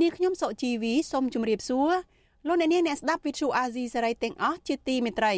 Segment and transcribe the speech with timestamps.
[0.00, 1.92] នាងខ្ញុំសុជីវីសូមជម្រាបសួរ
[2.46, 5.34] លោកអ្នកនាងអ្នកស្ដាប់ Vuthu Azizi Serai ទាំងអស់ជាទីមេត្រី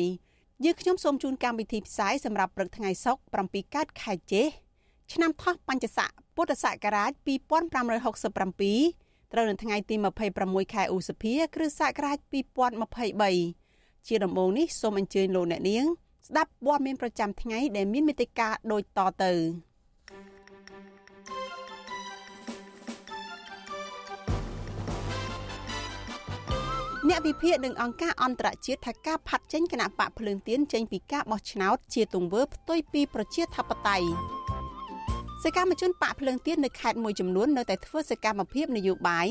[0.64, 4.42] យើងខ្ញុំសូមជូនកម្មវិធីផ្សាយសម្រាប់ព្រឹកថ្ងៃសុក្រ7កើតខែចេ
[5.12, 7.10] ឆ្នាំថោះបញ្ញស័កពុទ្ធសករាជ
[8.09, 9.95] 2567ត្រូវនៅថ្ងៃទី
[10.34, 12.19] 26ខែឧសភា គ្រិស្តសករាជ
[13.33, 15.84] 2023ជាដំបូងនេះសូមអញ្ជើញលោកអ្នកនាង
[16.28, 19.33] ស្ដាប់ព័ត៌មានប្រចាំថ្ងៃដែលមានមេត្តាដូចតទៅ
[27.11, 34.08] អ្នកវិភាគនឹងអង្គការអន្តរជាតិថាការផាត់ចេញគណៈបកភ្លើងទៀនចេញពីការបោះឆ្នោតជាទង្វើផ្ទុយពីប្រជាធិបតេយ្យ
[35.42, 39.28] សកម្មជនបកភ្លើងទៀននៅខេត្តមួយចំនួននៅតែធ្វើសកម្មភាពនយោបាយ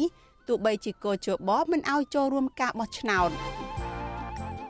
[0.47, 3.29] ទោះបីជាកោជបមិនអោយចូលរួមការបោះឆ្នោត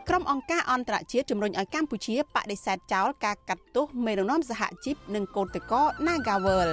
[0.07, 6.71] ក្រុមអង្គការអន្តរជាតិជំរុញឲ្យកម្ពុជាបដិសេធចោលការកាត់ទោសមេដឹកនាំសហជីពនិងកោតក្រ Nagawal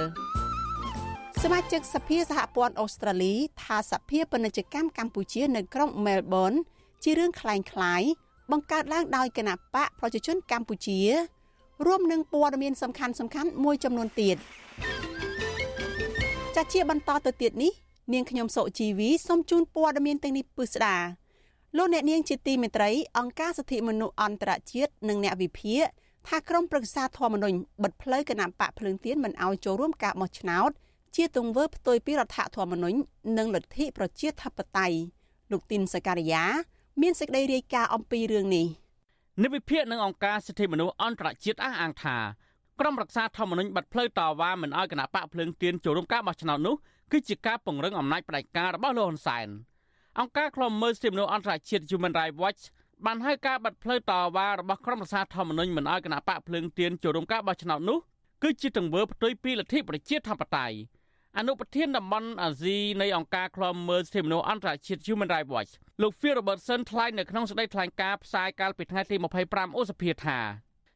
[1.42, 6.58] សមាជិកសភាសហព័ន្ធអូស្ត្រាលីថាសភាពាណិជ្ជកម្មកម្ពុជានៅក្រុង Melbourne
[7.02, 8.10] ជារឿងคล้ายៗ
[8.50, 11.00] បង្កើតឡើងដោយគណៈបកប្រជាជនកម្ពុជា
[11.86, 14.36] រួមនឹងព័ត៌មានសំខាន់សំខាន់មួយចំនួនទៀត
[16.56, 17.72] ចាជាបន្តទៅទៀតនេះ
[18.12, 20.96] នាងខ្ញុំសុជីវីសូមជូនព័ត៌មានទាំងនេះពិស្ដា
[21.76, 25.84] លោកអ្នកនាងជាទីមេត្រីអង្គការសិទ្ធិមនុស្សអន្តរជាតិនិងអ្នកវិភាគ
[26.28, 30.70] ថាក្រមប្រឹក្សាធម្មនុញ្ញបិទផ្លូវគណៈបកភ្លើងទៀនមិនអោយចូលរួមការបោះឆ្នោត
[31.15, 32.97] ជាទង្វើផ្ទុយពីរដ្ឋធម្មនុញ្ញ
[33.37, 34.97] និងលទ្ធិប្រជាធិបតេយ្យ
[35.51, 36.43] លោកទីនសការីយ៉ា
[37.01, 38.67] មានសេចក្តីរាយការណ៍អំពីរឿងនេះ។
[39.43, 42.17] និវិភាកនឹងអង្គការសិទ្ធិមនុស្សអន្តរជាតិអះអាងថា
[42.79, 46.75] ក្រុមរក្សាធម្មនុញ្ញបាត់ផ្លូវតវ៉ាមិនអោយគណៈបកភ្លើងទៀនចូលរួមការបោះឆ្នោតនោះ
[47.11, 49.47] គឺជាការពង្រឹងអំណាចផ្ដាច់ការរបស់លោកហ៊ុនសែន
[50.19, 52.61] អង្គការឃ្លាំមើលសិទ្ធិមនុស្សអន្តរជាតិ Human Rights Watch
[53.05, 57.97] បានហៅការបាត់ផ្លូវតវ៉ារបស់ក្រុមរក្សាធម្មនុញ្ញមិនអោយគណៈបកភ្លើងទៀនចូលរួមការបោះឆ្នោតនោះ
[58.43, 60.75] គឺជាទង្វើផ្ទុយពីលទ្ធិប្រជាធិបតេយ្យ
[61.38, 69.16] អនុប្រធានតំបន់អាស៊ីនៃអង្គការឃ្លាំមើលសិទ្ធិមនុស្សអន្តរជាតិ Human Rights Watch លោក Phil Robertson ថ្លែងនៅក្នុងសេចក្តីថ្លែងការណ៍ផ្សាយកាលពីថ្ងៃទី
[69.48, 70.38] 25ឧសភាថា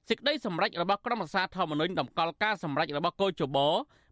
[0.08, 3.58] សេចក្តីសម្រេចរបស់ក្រុមប្រឹក្សាធម្មនុញ្ញតម្កល់ការសម្រេចរបស់កោជប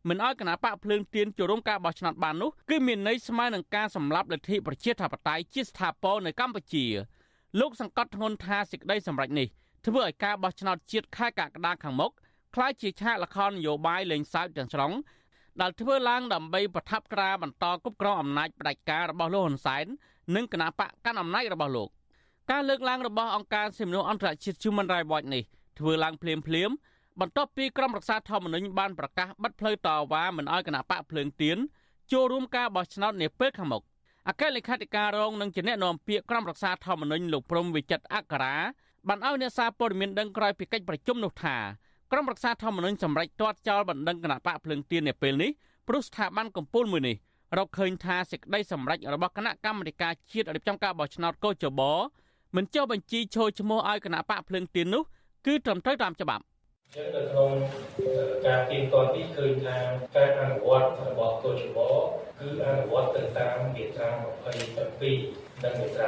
[0.09, 6.85] មិនឲ្យគណៈបកភ្លើងទៀនចូលរួមការបោះឆ្នោតបាននោះគឺមានន័យស្មើនឹងការសម្លាប់លទ្ធិប្រជាធិបតេយ្យជាស្ថាពរនៅកម្ពុជា
[7.61, 9.49] លោកសង្កត់ធ្ងន់ថាសេចក្តីសម្រេចនេះ
[9.87, 12.13] ធ្វើឲ្យការបោះឆ្នោតជាតិខែកក្កដាខាងមុខ
[12.55, 14.93] คล้ายជាឆាកល្ខោននយោបាយលេងសើចទាំងស្រុង
[15.62, 19.86] ដែលធ្វើឡើងដើម្បីប្រថាប់ត្រាបន្តគ្រប់គ្រងអំណាចផ្ដាច់ការរបស់លោកហ៊ុនសែន
[20.36, 21.90] និងគណៈបកកាន់អំណាចរបស់លោក
[22.52, 25.44] ការលើកឡើងរបស់អង្គការសិទ្ធិមនុស្សអន្តរជាតិ Human Rights Watch នេះ
[25.80, 26.70] ធ្វើឡើងភ្លាមភ្លាម
[27.20, 31.58] បន្ទាប់ពីក្រុមរក្សាធម្មនុញ្ញបានប្រកាសបិទផ្លូវតវ៉ាមិនឲ្យគណៈបកភ្លើងទៀន
[32.12, 33.84] ចូលរួមការបោះឆ្នោតនាពេលខាងមុខ
[34.28, 38.56] អគ្គលេខាធិការរងនឹងជាអ្នកនាំពាក្យក្រុមរក្សាធម្មនុញ្ញលោកព្រំវិចិត្រអក្សរា
[39.08, 41.58] បានឲ្យអ្នកសារព័ត៌មានដឹងក្រោយពីកិច្ចប្រជុំនោះថា
[42.12, 45.52] ក្រុមរក្សាធម្មនុញ្ញសម្រេចទាត់ចោលបណ្ដឹងគណៈបកភ្លើងទៀននាពេលនេះ
[45.88, 47.16] ព្រោះស្ថាប័នកម្ពុជាមួយនេះ
[47.58, 51.82] រកឃើញថាសេចក្តីសម្រេចរបស់គណៈកម្មាធិការជាតិរៀបចំការបោះឆ្នោតកោចប
[52.56, 55.04] មិនចុះបញ្ជីចូលឈ្មោះឲ្យគណៈបកភ្លើងទៀននោះ
[55.46, 56.44] គឺត្រឹមត្រូវតាមច្បាប់
[56.96, 57.52] ចឹងនៅក្នុង
[58.46, 59.78] ការទៀងទាត់នេះឃើញថា
[60.16, 61.80] ការអនុវត្តរបស់កោចប
[62.40, 64.10] គឺអនុវត្តទៅតាមមាត្រា
[64.88, 66.08] 27និងមាត្រា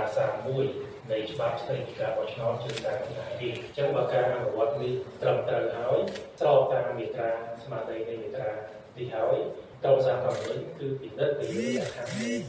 [0.49, 5.99] 31 នៃច្បាប់ស្តីពីការបោះឆ្នោតជឿតាមទីនេះអញ្ចឹងបើការអនុវត្តនេះត្រឹមត្រូវហើយ
[6.39, 7.29] ស្របតាមមាត្រា
[7.63, 8.49] ស្មារតីនៃមាត្រា
[8.97, 9.35] នេះហើយ
[9.83, 12.43] ក្រុមសារកម្មវិញគឺពិនិត្យទៅលើលក្ខខណ្ឌ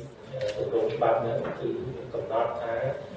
[0.56, 1.70] ទម្រង់ច្បាប់ហ្នឹងគឺ
[2.14, 2.74] កំណត់ថា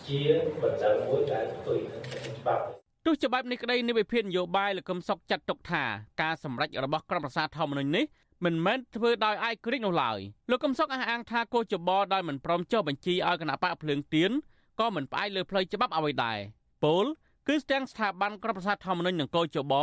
[0.07, 0.19] ជា
[0.62, 2.02] បណ្ដឹងមួយដែលផ្ទុយនឹង
[2.40, 2.63] ច្បាប់
[3.06, 5.84] ទោះច្បាប់នេះក្តីនៃវិភាគនយោបាយលោកកឹមសុខចាត់ទុកថា
[6.22, 8.05] ការសម្រេចរបស់ក្រុមប្រឹក្សាធម្មនុញ្ញនេះ
[8.46, 10.20] មិនមែនធ្វើដោយឯករាជ្យនោះឡើយ
[10.52, 14.31] លោកកឹមសុខអះអាងថាកោចបដោយមិនព្រមចុះបញ្ជីឲ្យគណៈបកភ្លើងទៀន
[14.79, 16.37] ក៏មិនផ្អែកលើផ្លូវច្បាប់អ្វីដែរ
[16.83, 17.05] ពល
[17.47, 19.73] គឺស្ទាំងស្ថាប័នក្រុមប្រឹក្សាធម្មនុញ្ញនិងកោចប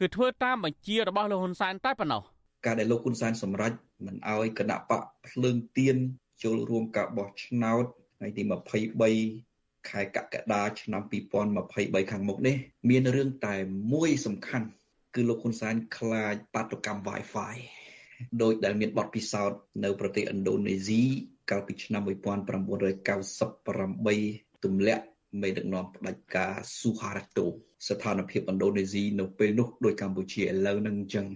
[0.00, 2.22] គឺធ្វើតាមបញ្ជារបស់លោកហ៊ុនសែនតែប៉ុណ្ណោះ
[2.66, 3.72] ការដែលលោកហ៊ុនសែនសម្រេច
[4.06, 5.96] មិនអោយគណៈបកភ្លើងទៀន
[6.42, 7.84] ចូលរួមការបោះឆ្នោត
[8.16, 8.42] ថ្ងៃទី
[9.14, 11.02] 23ខែកក្កដាឆ្នាំ
[11.52, 12.56] 2023ខាងមុខនេះ
[12.90, 13.54] មានរឿងតែ
[13.92, 14.68] មួយសំខាន់
[15.14, 17.54] គឺលោកហ៊ុនសែនខ្លាចបាតុកម្ម Wi-Fi
[18.42, 21.04] ដោយដែលមានបទពិសោធន៍នៅប្រទេសឥណ្ឌូនេស៊ី
[21.50, 25.04] កាលពីឆ្នាំ1998ទម្លាក់
[25.42, 27.46] មេដឹកនាំផ្ដាច់ការស៊ូហារ៉ាតូ
[27.88, 31.26] ស្ថានភាពឥណ្ឌូនេស៊ីនៅពេលនោះដោយកម្ពុជាឥឡូវនឹងអញ្ចឹង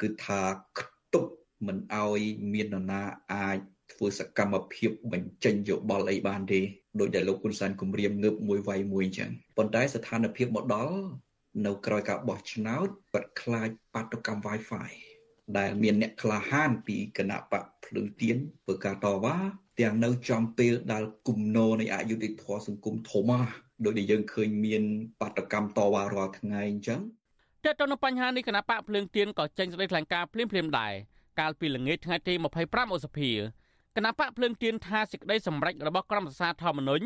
[0.00, 0.40] គឺថា
[0.78, 1.30] ខ្ទប់
[1.66, 2.20] មិនអោយ
[2.52, 3.02] មាននរណា
[3.34, 3.58] អាច
[3.92, 6.60] ធ្វើសកម្មភាពបញ្ចេញយោបល់អីបានទេ
[7.00, 10.96] ដោយដែលលោកហ៊ុនសែនគម្រាមងើបមួយវាយមួយអញ្ចឹងប៉ុន្តែស្ថានភាពមកដល់
[11.66, 14.90] នៅក្រោយការបោះឆ្នោតគាត់ខ្លាចបាតុកម្ម Wi-Fi
[15.58, 19.36] ដែលមានអ្នកក្លាហានពីគណៈបកភ្លឺទៀនធ្វើការតវ៉ា
[19.80, 23.46] ទាំងនៅចំពេលដែលគុំណោនៃអយុធធម៌សង្គមធំមក
[23.84, 24.82] ដោយដែលយើងឃើញមាន
[25.20, 27.00] បាតកម្មតវ៉ារាល់ថ្ងៃអញ្ចឹង
[27.64, 30.92] តើតើនៅបញ្ហានេះគណៈបកភ្លើងទៀនក៏ចេញសេចក្តីថ្លែងការណ៍ភ្លាមៗដែរ
[31.40, 32.34] កាលពីល្ងាចថ្ងៃទី
[32.64, 33.30] 25ឧសភា
[33.96, 37.04] គណៈបកភ្លើងទៀនថាសេចក្តីសម្រេចរបស់ក្រុមប្រឹក្សាធម្មនុញ្ញ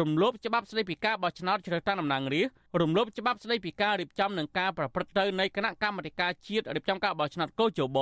[0.00, 7.98] រំលោភច្បាប់ស្តីពីការបោះឆ្នោតជ្រើសតាំងតំណាងរាស្ត្ររំលោភច្បាប់ស្តីពីការរៀបចំនិងការប្រព្រឹត្តទៅនៃគណៈកម្មាធិការជាតិរៀបចំការបោះឆ្នោតកោជប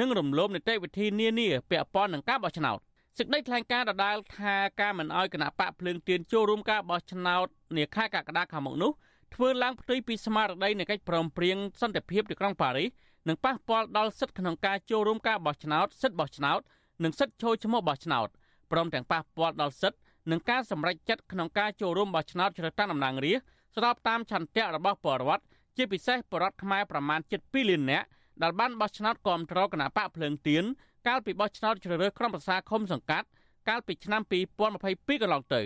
[0.00, 2.78] និងរំលោភនីតិវិធីនានាពាក់ព័ន្ធនឹងការបោះឆ្នោត
[3.18, 8.92] សេចក្តីថ្លែងការណ៍ដដែលថាការមិនអោយគណៈបកភ្លើងទៀនចូលរួមការបោះឆ្នោតនាខែកក្កដាខាងមុខនោះ
[9.34, 12.88] ធ្វើឡើងផ្ទុយពីស្មារតីនៃកិច្ចព្រមព្រៀងសន្តិភាពទីក្រុងប៉ារីស
[13.28, 16.60] និងប៉ះពាល់ដល់សិទ្ធិក្នុងការចូលរួមការបោះឆ្នោតសិទ្ធិបោះឆ្នោត
[17.04, 18.28] និងសិទ្ធិចូលឈ្មោះបោះឆ្នោត
[18.72, 19.98] ព្រមទាំងប៉ះពាល់ដល់សិទ្ធិ
[20.30, 23.44] និងការសម្រេចចិត្តក្នុងការចូលរួមបោះឆ្នោតជ្រើសតាំងតំណាងរាស្ត្រ
[23.76, 25.44] ស្របតាមឆន្ទៈរបស់ពលរដ្ឋ
[25.76, 28.06] ជាពិសេសពលរដ្ឋខ្មែរប្រមាណ7លាននាក់
[28.42, 30.64] ដែលបានបោះឆ្នោតគាំទ្រគណៈបកភ្លើងទៀន
[31.06, 33.26] កាលពីបោះឆ្នោតជ្រើសរើសក្រុមប្រឹក្សាឃុំសង្កាត់
[33.68, 35.62] កាលពីឆ្នាំ2022កន្លងទៅ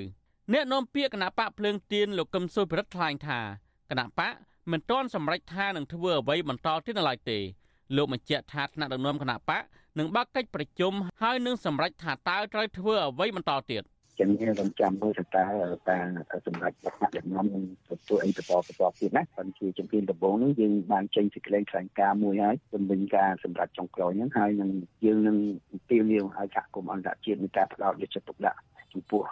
[0.53, 3.41] អ្នកនាំពាក្យគណៈបកភ្លើងទៀនលោកកឹមសុភិរិទ្ធថ្លែងថា
[3.91, 4.33] គណៈបក
[4.73, 7.39] មិនទាន់សម្រេចថានឹងធ្វើអ្វីបន្តទៀតនៅឡើយទេ
[7.97, 9.63] លោកបញ្ជាក់ថាថ្នាក់ដឹកនាំគណៈបក
[9.99, 13.83] នឹងបើកកិច្ចប្រជុំហើយនឹងសម្រេចថាតើត្រូវធ្វើអ្វីបន្តទៀត
[14.21, 15.45] ចឹងយើងរងចាំមើលថាតើ
[16.47, 24.71] សម្រាប់ថ្នាក់ដឹកនាំនឹងទទួលអីបន្តបន្តទៀតណាប៉ុន្តែជាជំនាញដំបូងនេះយើងបានចេញសេចក្តីថ្លែងការណ៍មួយហើយជំវិញការសម្រាប់ចុងក្រោយហ្នឹងហើយនឹង
[25.05, 25.37] យើងនឹង
[25.91, 28.59] ទាមទារឲ្យសហគមន៍អន្តរជាតិមានការផ្ដោតយកចិត្តទុកដាក់
[28.93, 29.23] ចំពោះ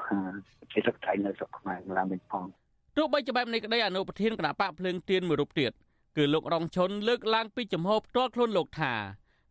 [0.73, 2.45] ជាសក្តិនៅស្រុកខ្មែរឡើងវិញផង
[2.97, 5.73] ទោះបីជាបែបនេះក្តីអនុប្រធានគណៈបកភ្លើងទៀនមួយរូបទៀត
[6.17, 8.93] គឺលោករងឈុនលើកឡើងពីចំហផ្ទាល់ខ្លួនលោកថា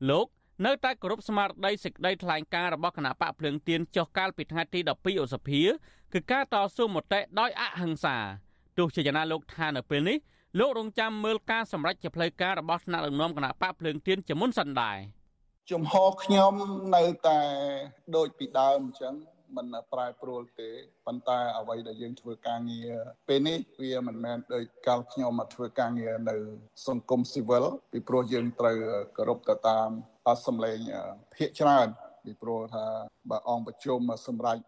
[0.09, 0.27] លោក
[0.63, 5.61] នៅតែគោរពស្មារតីសេចក្តីថ្លែងការណ៍របស់គណៈបកភ្លើងទៀនចុះកាលពីថ្ងៃទី12ឧសភា
[6.13, 8.17] គឺការតស៊ូមតិដោយអហិង្សា
[8.77, 10.17] ទោះជាយ៉ាងណាលោកថានៅពេលនេះ
[10.59, 14.97] លោករងចាំមើលការសម្រេចជាផ្លូវការរបស់ថ្នាក់ដឹកនាំគណៈបកភ្លើងទៀនជាមុនសិនដែរ
[15.71, 16.53] ជំហរខ្ញុំ
[16.95, 17.39] នៅតែ
[18.15, 19.13] ដូចពីដើមអញ្ចឹង
[19.57, 20.69] មិនប្រែប្រួលទេ
[21.05, 22.93] ប៉ុន្តែអ្វីដែលយើងធ្វើការងារ
[23.29, 26.37] ពេលនេះវាមិនមែនដូចកាលខ្ញុំមកធ្វើការងារនៅ
[26.87, 28.77] សង្គមស៊ីវិលពីព្រោះយើងត្រូវ
[29.17, 29.89] គោរពទៅតាម
[30.47, 30.77] សម្លេង
[31.35, 31.87] ភាកច្រើន
[32.23, 32.85] ពីព្រោះថា
[33.31, 34.61] បើអង្គប្រជុំសម្រាប់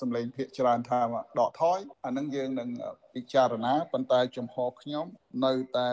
[0.00, 1.00] សម្លេងភាកច្រើនថា
[1.40, 2.68] ដកថយអានឹងយើងនឹង
[3.14, 5.06] ពិចារណាប៉ុន្តែចំហខ្ញុំ
[5.44, 5.88] នៅតែ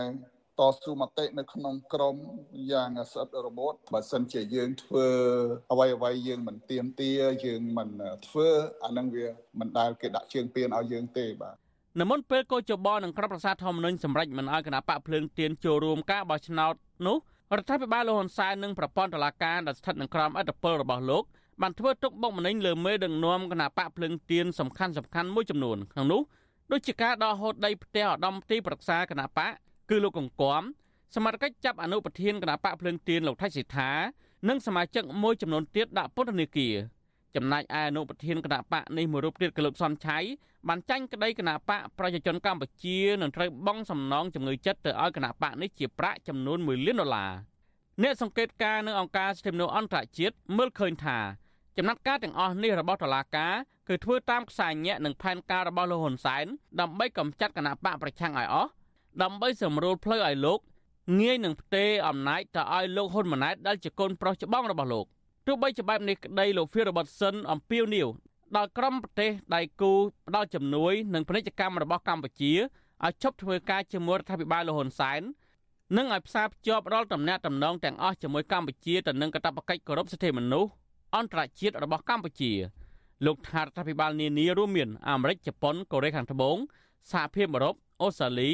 [0.59, 2.15] តស៊ូមតិនៅក្នុងក្រម
[2.71, 5.07] យ៉ាងស្អិតរបូតបើសិនជាយើងធ្វើ
[5.71, 7.11] អ្វីអ្វីយើងមិនទៀមទា
[7.45, 7.89] យើងមិន
[8.27, 8.47] ធ្វើ
[8.83, 9.27] អានឹងវា
[9.59, 11.55] មិនដែលគេដាក់ជើងពៀនឲ្យយើងទេបាទ
[11.99, 16.73] នៅមុនពេលកោជបនឹងក្របប្រសាធម្មនុញ្ញសម្រេចមិនឲ្យគណៈបកភ្លើងទៀនចូលរួមការបោះឆ្នោត
[17.07, 17.17] នោះ
[17.57, 21.23] រដ្ឋាភិបាលលោកហ៊ុនសែននិងប្រព័ន្ធតុលាការដែលស្ថិតនៅក្រោមអធិបតេយ្យរបស់លោក
[21.61, 26.21] បានធ្វើទុកបុកម្នេញលើមេដឹកនាំគណៈបកភ្លើងទៀនសំខាន់សំខាន់មួយចំនួនក្នុងនោះ
[26.71, 29.51] ដូចជាការដកហូតដីផ្ទះឧត្តមទីប្រឹក្សាគណៈបក
[29.89, 30.61] គឺលោកកង្គំ
[31.15, 33.91] សមាជិកចាប់អនុប្រធានគណៈបកភ្លើងទៀនលោកថៃសិដ្ឋា
[34.49, 36.75] និងសមាជិកមួយចំនួនទៀតដាក់ពន្ធនាគារ
[37.35, 40.17] ចំណែកឯអនុប្រធានគណៈបកនេះមួយរូបទៀតគឺលោកសំឆៃ
[40.67, 47.31] បានចាញ់ក្តីគណៈបកប្រជាជនកម្ពុជានឹងត្រូវបង់សំណងជំងឺចិត្តទៅឲ្យគណៈបកនេះជាប្រាក់ចំនួន1លានដុល្លារ
[48.03, 51.17] អ្នកសង្កេតការណ៍នៅអង្គការសិទ្ធិមនុស្សអន្តរជាតិមើលឃើញថា
[51.77, 53.53] ចំណាត់ការទាំងអស់នេះរបស់តុលាការ
[53.87, 56.45] គឺធ្វើតាមខ្សែញាក់និងផែនការរបស់លោកហ៊ុនសែន
[56.79, 58.69] ដើម្បីកម្ចាត់គណៈបកប្រឆាំងឲ្យអស់
[59.23, 60.59] ដើម្បីសម្រួលផ្លូវឲ្យលោក
[61.19, 65.05] ងាយនឹងផ្ទេរអំណាចទៅឲ្យលោកហ៊ុនម៉ាណែតដែលជាកូនប្រុសច្បងរបស់លោក
[65.47, 68.07] ទោះបីជាបែបនេះក្តីលោក Phil Robertson អំពាវនាវ
[68.55, 69.91] ដល់ក្រុមប្រទេសដៃគូ
[70.27, 72.53] ផ្ដល់ជំនួយនិងពាណិជ្ជកម្មរបស់កម្ពុជា
[73.05, 75.21] ឲ្យឈប់ធ្វើការជាមួយរដ្ឋាភិបាលលហ៊ុនសែន
[75.97, 80.69] និងឲ្យផ្សារភ្ជាប់ដល់តំណែងតំណងទាំងអស់ជាមួយកម្ពុជាទៅនឹងកាតព្វកិច្ចគោរពសិទ្ធិមនុស្ស
[81.15, 82.51] អន្តរជាតិរបស់កម្ពុជា
[83.25, 86.57] លោកថារដ្ឋាភិបាលនានារួមមានអាមេរិកជប៉ុនកូរ៉េខាងត្បូង
[87.11, 88.51] សហភាពអឺរ៉ុបអូស្ត្រាលី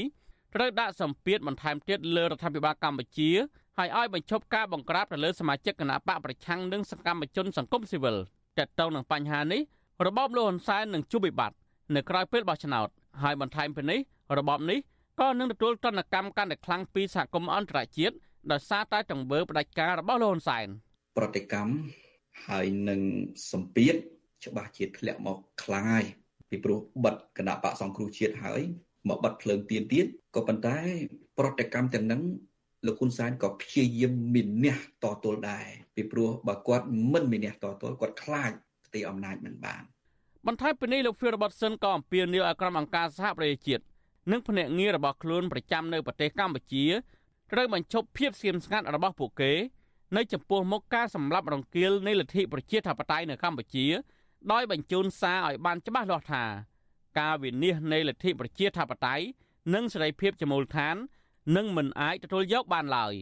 [0.56, 3.32] ត្រូវដាក់សម្ពាធបន្ថែមទៀតលើរដ្ឋាភិបាលកម្ពុជា
[3.78, 8.16] ហើយឲ្យបញ្ឈប់ការបង្ក្រាបទៅលើសមាជិកគណៈបកប្រឆាំងនិងសកម្មជនសង្គមស៊ីវិល
[8.58, 9.62] តើតើនឹងបញ្ហានេះ
[10.08, 11.58] របបលោកហ៊ុនសែននឹងជួបវិបត្តិ
[11.96, 12.88] នៅក្រៅពេលបោះឆ្នោត
[13.24, 14.00] ហើយបន្ថែមពីនេះ
[14.38, 14.80] របបនេះ
[15.22, 18.16] ក៏នឹងទទួលទណ្ឌកម្មកាន់តែខ្លាំងពីសហគមន៍អន្តរជាតិ
[18.52, 20.68] ដោយសារតែទង្វើផ្ដាច់ការរបស់លោកហ៊ុនសែន
[21.18, 21.74] ប្រតិកម្ម
[22.48, 23.02] ហើយនឹង
[23.52, 23.96] សម្ពាធ
[24.46, 26.06] ច្បាស់ជាធ្លាក់មកខ្លាំងហើយ
[26.50, 28.62] ពីព្រោះបិទគណៈបកសង្គ្រោះជាតិហើយ
[29.10, 30.78] មកបិទភ្លើងទៀនទៀតក៏ប៉ុន្តែ
[31.38, 32.22] ប្រតិកម្មទាំងនឹង
[32.86, 38.52] លោកហ៊ុនសែនក៏ព្យាយាមមានះតទល់ដែរពីព្រោះបើគាត់មិនមានះតទល់គាត់ខ្លាច
[38.86, 39.84] ផ្ទៃអំណាចមិនបាន
[40.48, 43.84] បន្ថែមពីនេះលោក Phil Robertson ក៏អំពាវនាវឲ្យក្រុមអង្គការសហប្រជាជាតិ
[44.32, 46.86] និងភ្នាក់ងាររបស់ខ្លួនប្រចាំនៅប្រទេសកម្ពុជា
[47.52, 49.54] ត្រូវបញ្ឈប់ភាពស្ងៀមស្ងាត់របស់ពួកគេ
[50.16, 53.86] នៅចំពោះមុខការសម្លាប់រង្គាលនៃលទ្ធិប្រជាធិបតេយ្យនៅកម្ពុជា
[54.52, 56.44] ដោយបញ្ជូនសារឲ្យបានច្បាស់លាស់ថា
[57.20, 59.26] ការវិនិច្ឆ័យនៃលទ្ធិប្រជាធិបតេយ្យ
[59.74, 60.96] និងសេរីភាពជាមូលដ្ឋាន
[61.56, 63.14] នឹងមិនអាចទទួលយកបានឡើយ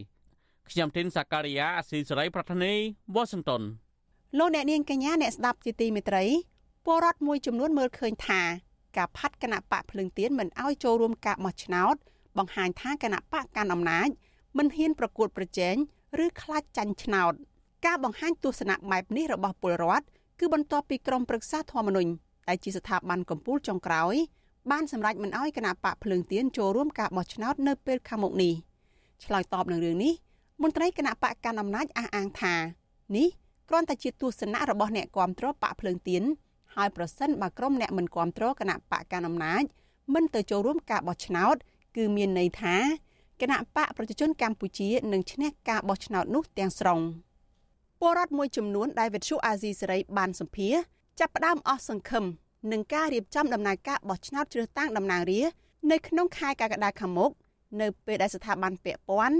[0.70, 2.74] ខ្ញុំធីនសាការីយ៉ាអស៊ីសេរីប្រធានី
[3.14, 3.62] វ៉ាស៊ីនតោន
[4.38, 6.24] លោកអ្នកនាងកញ្ញាអ្នកស្ដាប់ជាទីមេត្រី
[6.84, 8.42] ពលរដ្ឋមួយចំនួនមើលឃើញថា
[8.96, 11.94] ការផាត់គណៈបកភ្លើងទៀនមិនអោយចូលរួមការបោះឆ្នោត
[12.38, 14.08] បង្ហាញថាគណៈបកកាន់អំណាច
[14.58, 15.74] មិនហ៊ានប្រកួតប្រជែង
[16.24, 17.32] ឬខ្លាចចាញ់ឆ្នោត
[17.86, 20.06] ការបង្ហាញទស្សនៈបែបនេះរបស់ពលរដ្ឋ
[20.40, 22.10] គឺបន្ទាប់ពីក្រមប្រឹក្សាធម្មនុញ្ញ
[22.48, 24.14] ដែលជាស្ថាប័នកម្ពុជាចុងក្រោយ
[24.70, 28.54] បានសម្រេចមិនអោយគណៈបកភ្លើងទៀនចូលរួមការបោះឆ្នោតនៅពេលខាងមុខនេះ
[29.24, 30.12] ឆ្លើយតបនឹងរឿងនេះ
[30.62, 32.54] មន្ត្រីគណៈបកកណ្ដាលអំណាចអះអាងថា
[33.16, 33.28] នេះ
[33.68, 36.22] គ្រាន់តែជាទស្សនៈរបស់អ្នកគាំទ្របកភ្លើងទៀន
[36.74, 39.62] ហើយប្រសិនបើក្រុមអ្នកមិនគាំទ្រគណៈបកកណ្ដាលអំណាច
[40.14, 41.56] មិនទៅចូលរួមការបោះឆ្នោត
[41.96, 42.76] គឺមានន័យថា
[43.40, 47.00] គណៈបកប្រជាជនកម្ពុជានឹងឈ្នះការបោះឆ្នោតនោះទាំងស្រុង
[48.00, 50.74] ពលរដ្ឋមួយចំនួនដែលវិទ្យុអាស៊ីសេរីបានសម្ភាស
[51.20, 52.24] ចាប់ផ្ដើមអស់សង្ឃឹម
[52.72, 55.56] នឹងការរៀបចំដំណើរការបោះឆ្នោតជ្រើសតាំងតំណាងរាស្ត្រ
[55.90, 57.30] នៅក្នុងខែកក្កដាខាងមុខ
[57.80, 59.36] នៅពេលដែលស្ថាប័នពាក់ព័ន្ធ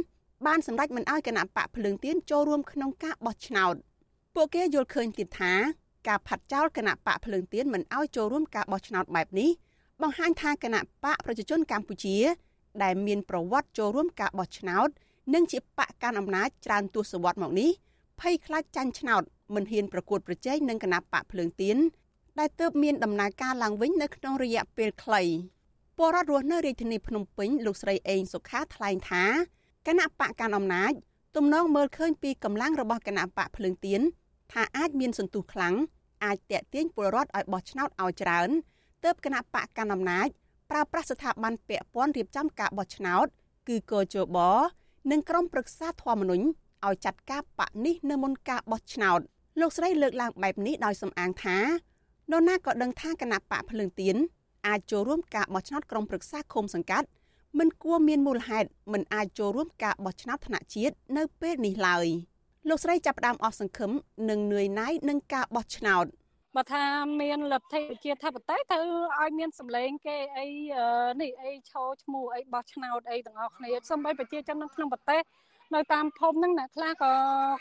[0.47, 3.75] បានសម្រេចមិនអោយគណៈបកភ្លើងទៀនចូលរួមក្នុងការបោះឆ្នោត
[4.35, 5.52] ពួកគេយល់ឃើញទៀតថា
[6.09, 9.50] ការផាត់ចោលគណៈបកភ្លើងទៀនមិនអោយចូលរួមការបោះឆ្នោតបែបនេះ
[10.02, 12.16] បង្ហាញថាគណៈបកប្រជាជនកម្ពុជា
[12.83, 14.88] ដែលមានប្រវត្តិចូលរួមការបោះឆ្នោត
[15.35, 17.71] និងជាបកកាន់អំណាចច្រើនទសវត្សរ៍មកនេះ
[18.21, 19.23] ភ័យខ្លាចចាញ់ឆ្នោត
[19.54, 21.76] មិនហ៊ានប្រកួតប្រជែងនឹងគណៈបកភ្លើងទៀន
[22.38, 25.23] ដែលទើបមានដំណើរការឡើងវិញនៅក្នុងរយៈពេលខ្លី
[25.96, 29.25] ពលរដ្ឋរស់នៅរាជធានីភ្នំពេញលោកស្រីអេងសុខាថ្លែងថា
[29.87, 30.92] គណៈបកកាន់អំណាច
[31.37, 34.00] ទំនងមើលឃើញពីកម្លាំងរបស់គណៈបកភ្លើងទៀន
[34.52, 35.75] ថាអាចមានសន្ទុះខ្លាំង
[36.25, 38.49] អាចតេទៀងពលរដ្ឋឲ្យបោះឆ្នោតឲ្យច្រើន
[39.04, 40.28] ទើបគណៈបកកាន់អំណាច
[40.70, 43.26] ប្រើប្រាស់ស្ថាប័នពាក់ព័ន្ធរៀបចំការបោះឆ្នោត
[43.68, 44.38] គឺកោជប
[45.11, 46.46] និងក្រុមប្រឹក្សាធម្មនុញ្ញ
[46.87, 49.20] ឲ្យចាត់ការបកនេះនៅមុនការបោះឆ្នោត
[49.61, 51.58] លោកស្រីលើកឡើងបែបនេះដោយសំអាងថា
[52.30, 54.16] នរណាក៏ដឹងថាគណៈបកភ្លើងទៀន
[54.66, 57.08] អាចចូលរួមការបោះឆ្នោតក្រុមប្រឹក្សាឃុំសង្កាត់
[57.58, 62.06] មិនគួរមានមូលហេតុមិនអាចចូលរួមការបោះឆ្នោតថ្នាក់ជាតិនៅពេលនេះឡើយ
[62.68, 63.90] លោកស្រីចាប់ផ្ដើមអស់សង្ឃឹម
[64.30, 66.06] និងនឿយណាយនឹងការបោះឆ្នោត
[66.56, 66.84] បើថា
[67.20, 68.84] មានលទ្ធិប្រជាធិបតេយ្យត្រូវ
[69.20, 70.46] ឲ្យមានសម្លេងគេអី
[71.23, 75.20] នេះអីឈោឈ្មោះអីបោះឆ្នោតអីទាំងអស់គ្នាសូម្បីប្រជាជននៅក្នុងប្រទេស
[75.73, 77.12] នៅតាមភូមិហ្នឹងអ្នកខ្លះក៏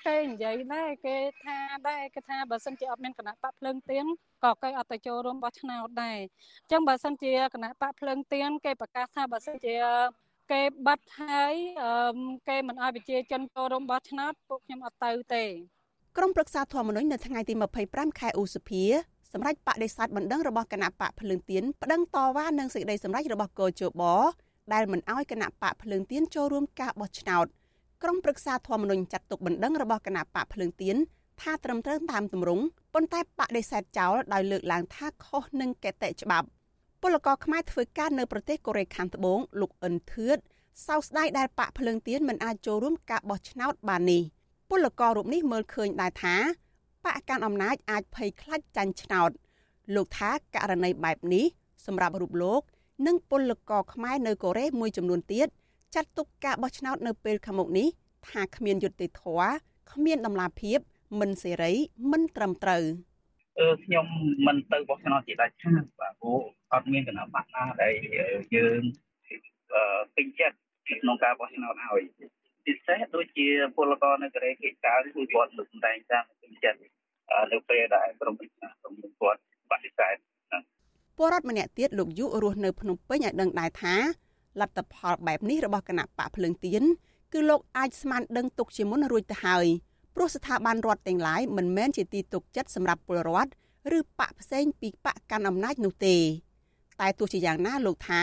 [0.08, 1.58] គេនិយាយដែរគេថា
[1.90, 4.06] ដែរគេថាបើសិនជាអត់មានគណៈបកភ្លើងទៀន
[4.44, 6.20] ក៏គេអត់ទៅចូលរួមបោះឆ្នោតដែរ
[6.62, 9.76] អញ្ចឹងបើសិនជាគណៈបកភ្លើងទៀនគេប្រកាសថាបើសិនជា
[10.52, 11.54] គេបាត់ហើយ
[12.50, 15.46] គេមិនអោយប្រជាជនចូលរួមបោះឆ្នោតពួកខ្ញុំអត់ទៅទេ
[16.18, 17.54] ក្រុមប្រឹក្សាធម្មនុញ្ញនៅថ្ងៃទី
[17.88, 18.84] 25ខែឧសភា
[19.34, 24.04] សម្រាប់បដិសេធបណ្ដឹងរបស់គណៈបកភ្លើងទៀនប្តឹងតវ៉ានឹងសេចក្តីសម្រេចរបស់កោជប
[24.74, 27.48] ដែលមិនអោយគណៈបកភ្លើងទៀនចូលរួមការបោះឆ្នោត។
[28.04, 30.96] ក្រុមប្រឹក្សាធម្មនុញ្ញចាត់ទុកបណ្ដឹងរបស់គណៈបកភ្លើងទៀន
[31.42, 36.48] ថាត្រឹមត្រូវតាមទម្រង់ប៉ុន្តែបដិសេធចោលដោយលើកឡើងថាខុសនឹងកតិច្បាប់
[37.02, 40.38] ពលករខ្មែរធ្វើការនៅប្រទេសកូរ៉េខាងត្បូងលោកអិនធឿត
[40.88, 44.22] សោកស្ដាយដែលបកភ្លើងទៀនមិនអាចចូលរួមការបោះឆ្នោតបាននេះ
[44.70, 46.36] ពលកររូបនេះមើលឃើញដែរថា
[47.06, 49.32] បកកាន់អំណាចអាចភ័យខ្លាចចាញ់ឆ្នោត
[49.96, 51.46] លោកថាករណីបែបនេះ
[51.86, 52.62] សម្រាប់រូបលោក
[53.08, 55.48] និងពលករខ្មែរនៅកូរ៉េមួយចំនួនទៀត
[55.96, 57.88] ចាត់ទុកការបោះឆ្នោតនៅពេលខាងមុខនេះ
[58.30, 59.52] ថាគ្មានយុត្តិធម៌
[59.92, 60.80] គ្មានតម្លាភាព
[61.20, 61.72] មិនសេរី
[62.12, 62.84] មិនត្រឹមត្រូវ
[63.60, 64.06] អឺខ្ញុំ
[64.48, 66.40] មិនទៅបោះឆ្នោតជាដាច់ខាតបាទព្រោះ
[66.74, 67.94] អត់មានគណៈបកណាដែល
[68.56, 68.82] យើង
[70.16, 70.58] ពេញចិត្ត
[71.02, 72.04] ក្នុងការបោះឆ្នោតឲ្យ
[72.66, 76.80] ពិសេសដូចជាពលករនៅកូរ៉េគេចៅគឺគាត់លើកសម្ដែងតាមពេញចិត្ត
[77.52, 79.40] នៅពេលដែលក្រុមប្រឹក្សាក្រុមគាត់
[79.72, 80.16] បដិសេធ
[81.18, 83.96] ពលរដ្ឋម្នាក់ទៀតលោកយុរស់នៅភ្នំពេញឲ្យដឹងដែរថា
[84.60, 86.84] លទ្ធផលបែបនេះរបស់គណៈបកភ្លើងទៀន
[87.34, 89.66] គឺលោកអាចស្មានដឹងទុកជាមុនរួចទៅហើយ
[90.16, 93.52] ព្រោះស្ថាប័នរដ្ឋទាំងឡាយមិនមែនជាទីទុកចិត្តសម្រាប់ពលរដ្ឋ
[93.98, 96.16] ឬបកផ្សេងពីបកកាន់អំណាចនោះទេ
[97.02, 98.22] តែទោះជាយ៉ាងណាលោកថា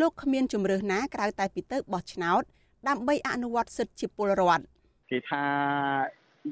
[0.00, 2.42] លោកគ្មានជំរើសណាក្រៅតែពីទៅបោះឆ្នោត
[2.88, 4.64] ដើម្បីអនុវត្តសិទ្ធិជាពលរដ្ឋ
[5.10, 5.44] គេថា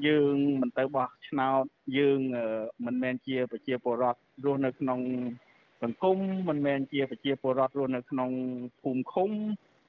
[0.07, 1.63] យើងមិនទៅបោះឆ្នោត
[1.97, 2.19] យើង
[2.85, 4.99] មិនមែនជាប្រជាពលរដ្ឋរស់នៅក្នុង
[5.83, 6.17] សង្គម
[6.49, 8.29] មិនមែនជាប្រជាពលរដ្ឋរស់នៅក្នុង
[8.81, 9.29] ភូមិឃុំ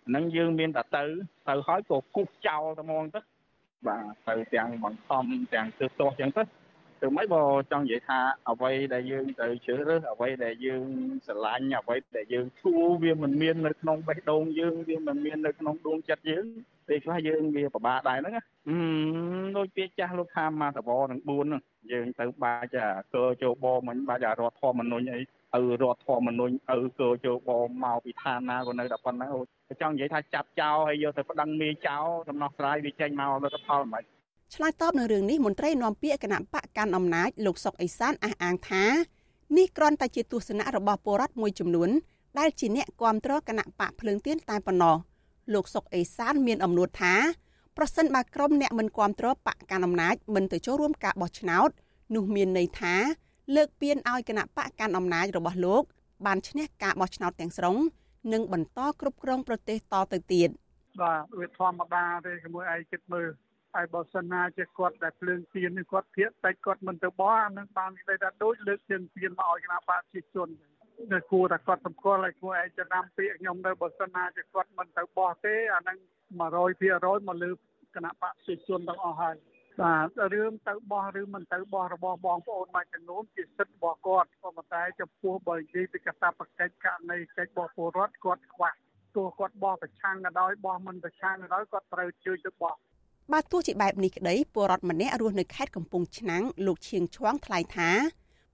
[0.09, 1.03] ហ្នឹងយើងមានតែទៅ
[1.49, 3.21] ទៅហើយក៏គប់ចោលតែហ្មងទៅ
[3.87, 6.43] បាទទៅទាំងបង្ខំទាំងទើសទោះអញ្ចឹងទៅ
[7.03, 8.19] ទៅមិនបើចង់និយាយថា
[8.51, 10.85] អ្វីដែលយើងទៅជ្រើសរើសអ្វីដែលយើង
[11.27, 16.45] ស្រឡាញ់អ្វីដែលយើងឈួរវាមិនមាននៅក្នុងបេះដូងយើងវាមិនមាននៅក្នុងដួងចិត្តយើង
[16.89, 18.35] ពេលខ្លះយើងវាពិបាកដែរហ្នឹង
[19.57, 25.21] ដូចពាក្យចាស់លោកថាមកតវនឹង4ហ្នឹងយើងទៅបាចអាកើជោបមិញបាចអារដ្ឋធម្មនុញ្ញអី
[25.61, 27.51] ឪរដ្ឋធម្មនុញ្ញឪកើជោប
[27.85, 29.31] មកពីឋានណាក៏នៅតែប៉ុណ្ណឹង
[29.81, 34.03] ចង់និយាយថាចាប់ចោលហើយយកទៅប្តឹងមេចោលដំណោះស្រាយវាចេញមកលទ្ធផលមិន
[34.55, 38.85] ឆ្លើយតបនឹងរឿងនេះមន្ត្រីនាំពាក្យគណៈបកកាន់អំណាចលោកសុកអេសានអះអាងថា
[39.59, 41.91] នេះគ្រាន់តែជាទស្សនៈរបស់ពលរដ្ឋមួយចំនួន
[42.39, 44.97] ដែលជាអ្នកគ្រប់គ្រងគណៈបកភ្លើងទៀនតែប៉ុណ្ណោះ
[45.55, 47.15] លោកសុកអេសានមានអំណួតថា
[47.77, 51.69] ប្រសិនបើក្រុមអ្នកមិនគ្រប់គ្រងបកកាន់អំណាចមិនទៅចូលរួមការបោះឆ្នោត
[52.15, 52.95] នោះមានន័យថា
[53.55, 55.83] លើកពៀនឲ្យគណៈបកកាន់អំណាចរបស់លោក
[56.27, 57.77] បានឈ្នះការបោះឆ្នោតទាំងស្រុង
[58.33, 60.49] និងបន្តគ្រប់គ្រងប្រទេសតទៅទៀត
[61.03, 63.29] បាទវាធម្មតាទេជាមួយឯងគិតមើល
[63.75, 70.49] ហើយបើសិនណាជាគាត់ដែលភ្លើងទៀននេះគាត់ភាកតែគាត់មិនទៅបោះអានឹងបាននិយាយថាដូចលើកជើងទៀនមកឲ្យគណៈបកប្រជាជន
[71.13, 75.99] នៅគួរតែគាត់សម្គាល់ឲ្យគួរឯងចំណាំពាក្យខ្ញុំនៅបើសិនណាជាគាត់មិនទៅបោះទេអានឹង
[76.59, 77.51] 100%មកលើ
[77.97, 79.37] គណៈបកប្រជាជនទាំងអស់ហើយ
[79.81, 88.73] បាទរឿងទៅបោះឬមិនទៅបោះរបស់បងប្អូនមួយចំនួនជាសិទ្ធិរបស់គាត់ក៏ប៉ុន្តែចំពោះបើនិយាយពីកតាបកិច្ចករណីកិច្ចរបស់ពលរដ្ឋគាត់ខ្វះ
[89.17, 92.75] ទោះគាត់បោះប្រឆាំងក៏ដោយបោះមិនប្រឆាំងក៏ដោយគាត់ត្រូវជួយទៅបោះ
[93.33, 97.91] បាទទោះជាបែបនេះក្តីពលរដ្ឋម្នាក់រស់នៅខេត្តកំពង់ឆ្នាំងលោកឈៀងឈួងថ្លែងថា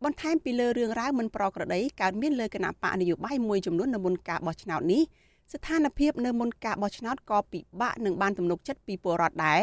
[0.04, 5.02] បន្ថែមពីលើរឿងរ៉ាវមិនប្រក្រតីកើតមានលើគណៈបកនយោបាយមួយចំនួននៅមុនការបោះឆ្នោតនេះ
[5.52, 9.62] ស្ថានភាពនៅមុនការបោះឆ្នោតក៏ពិបាកនឹងបានទំនុកចិត្តពីពលរដ្ឋដែរ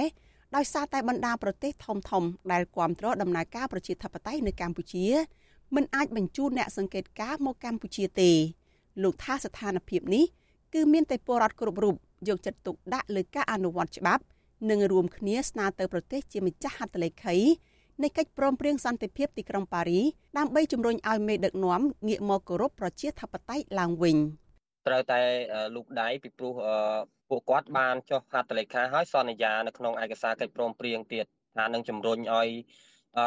[0.55, 5.05] ដោយសារតែបណ្ដាប្រទេសធំធំដែលគ្រប់គ្រងដំណើរការប្រជាធិបតេយ្យនៅកម្ពុជា
[5.75, 8.31] មិនអាចបញ្ជូនអ្នកសង្កេតការមកកម្ពុជាទេ
[9.03, 10.25] លោកថាស្ថានភាពនេះ
[10.73, 11.95] គឺមានតែពលរដ្ឋគ្រប់រូប
[12.27, 14.23] យកចិត្តទុកដាក់លើការអនុវត្តច្បាប់
[14.69, 17.35] និងរួមគ្នាស្នើទៅប្រទេសជាម្ចាស់ហត្ថលេខី
[18.03, 20.01] នៃកិច្ចព្រមព្រៀងសន្តិភាពទីក្រុងប៉ារី
[20.37, 24.17] ដើម្បីជំរុញឲ្យមេដឹកនាំងាកមកគោរពប្រជាធិបតេយ្យឡើងវិញ
[24.87, 25.21] ត្រូវតែ
[25.75, 26.53] លូកដៃពីព្រោះ
[27.29, 31.25] ពួកគាត់បានចុះហត្ថលេខាហើយសន្យានៅក្នុងឯកសារកិច្ចព្រមព្រៀងទៀត
[31.57, 32.49] ថានឹងជំរុញឲ្យ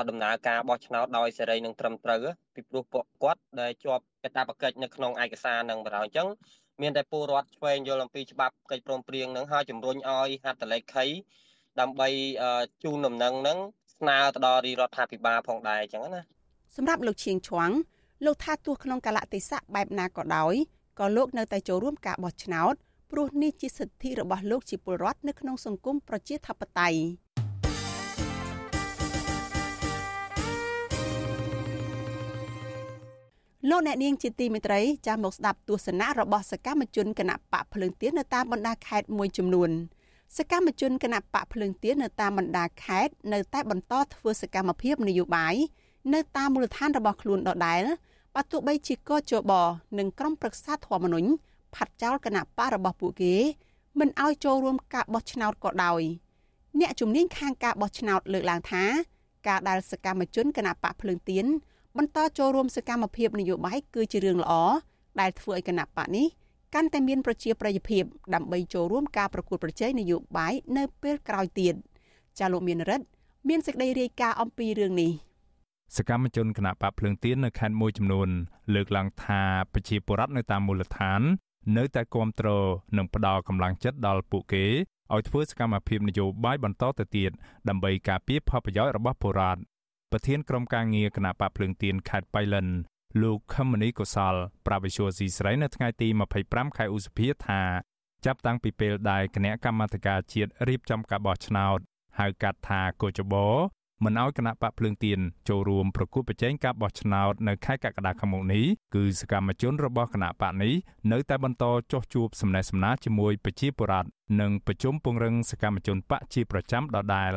[0.08, 2.20] ដំណើរការបោះឆ្នោតដោយសេរីនិងត្រឹមត្រូវ
[2.54, 6.28] ពីព្រោះពួកគាត់ដែលជាប់កាតព្វកិច្ចនៅក្នុងឯកសារនឹងបណ្ដោយអញ្ចឹង
[6.82, 11.06] មានតែពលរដ្ឋឆ្វេងយល់អំពីច្បាប់កិច្ចព្រមព្រៀងនឹងហើយជំរុញឲ្យហត្ថលេខី
[11.80, 12.08] ដើម្បី
[12.84, 13.58] ជូនដំណឹងនឹង
[13.94, 16.22] ស្នើទៅដល់រាជរដ្ឋាភិបាលផងដែរអញ្ចឹងណា
[16.76, 17.70] សម្រាប់លោកឈៀងឈួង
[18.24, 20.54] លោកថាទោះក្នុងកលៈទេសៈបែបណាក៏ដោយ
[21.00, 22.74] ក៏លោកនៅតែចូលរួមការបោះឆ្នោត
[23.10, 27.00] ព្រោះនេះជាសិទ្ធិរបស់លោកជាពលរដ្ឋនៅក្នុងសង្គមប្រជាធិបតេយ្យ
[33.70, 39.70] លោកអ្នកនាងជាទីមេត្រីចាំមកស្ដាប់ទស្សនៈរបស់សកម្មជនគណៈបកភ្លើងទៀននៅតាមបណ្ដាខេត្តមួយចំនួន
[40.36, 45.54] សកម្មជនគណៈបកភ្លើងទៀននៅតាមបណ្ដាខេត្តនៅតែបន្តធ្វើសកម្មភាពនយោបាយ
[46.14, 47.82] នៅតាមមូលដ្ឋានរបស់ខ្លួនដដែល
[48.34, 49.52] បើទោះបីជាកជប
[49.98, 51.28] និងក្រុមប្រឹក្សាធម្មនុញ្ញ
[51.74, 53.34] ផាត់ចោលគណៈបករបស់ពួកគេ
[53.98, 56.02] មិនឲ្យចូលរួមការបោះឆ្នោតក៏ដោយ
[56.80, 58.84] អ្នកជំនាញខាងការបោះឆ្នោតលើកឡើងថា
[59.48, 61.46] ការដែលសកម្មជនគណៈបកភ្លើងទៀន
[61.96, 64.52] បន្តចូលរួមសកម្មភាពនយោបាយគឺជារឿងល្អ
[65.20, 66.26] ដែលធ្វើឲ្យគណៈបកនេះ
[66.74, 68.04] កាន់តែមានប្រជាប្រិយភាព
[68.34, 71.74] ដើម្បីចូលរួមការប្រកួតប្រជែងនយោបាយនៅពេលក្រោយទៀត
[72.38, 73.06] ចាលោកមានរិទ្ធ
[73.48, 75.12] មានសេចក្តីរាយការណ៍អំពីរឿងនេះ
[75.96, 78.28] សកម្មជនគណៈបកភ្លើងទៀននៅខេត្តមួយចំនួន
[78.74, 81.20] លើកឡើងថាប្រជាពលរដ្ឋនៅតាមមូលដ្ឋាន
[81.76, 84.66] នៅតែគ្រប់គ្រងនិងផ្ដល់កម្លាំងចិត្តដល់ពួកគេ
[85.14, 87.30] ឲ្យធ្វើសកម្មភាពនយោបាយបន្តទៅទៀត
[87.68, 89.60] ដើម្បីការពារផលប្រយោជន៍របស់ពលរដ្ឋ
[90.10, 92.66] ប្រធានក្រុមការងារគណៈបកភ្លើងទៀនខេត្តបៃលិន
[93.22, 94.34] លោកខមនីកុសល
[94.66, 96.08] ប្រាវិសុយស៊ីស្រីនៅថ្ងៃទី
[96.42, 97.62] 25ខែឧសភាថា
[98.24, 101.78] ចាប់តាំងពីពេលដែលគណៈកម្មាធិការជាតិរៀបចំការបោះឆ្នោត
[102.18, 103.48] ហៅកាត់ថាកោចបោ
[104.04, 110.74] មិនឲ្យគណៈបកភ្លើងទៀនចូលរួមប្រគួតប្រជែងការបោះឆ្នោតនៅខែកក្កដាខាងមុខនេះគឺសកម្មជនរបស់គណៈបកនេះ
[111.12, 114.08] នៅតែបន្តចោះជួបសំណេះសំណាលជាមួយប្រជាពលរដ្ឋ
[114.40, 117.32] និងប្រជុំពង្រឹងសកម្មជនបកជាប្រចាំដដែល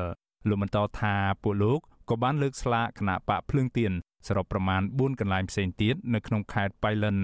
[0.48, 3.92] លោកបន្តថាពួកលោកក៏បានលើកស្លាកគណៈបកភ្លើងទៀន
[4.28, 7.18] សរុបប្រមាណ4កន្លែងផ្សេងទៀតនៅក្នុងខេត្តបៃលិន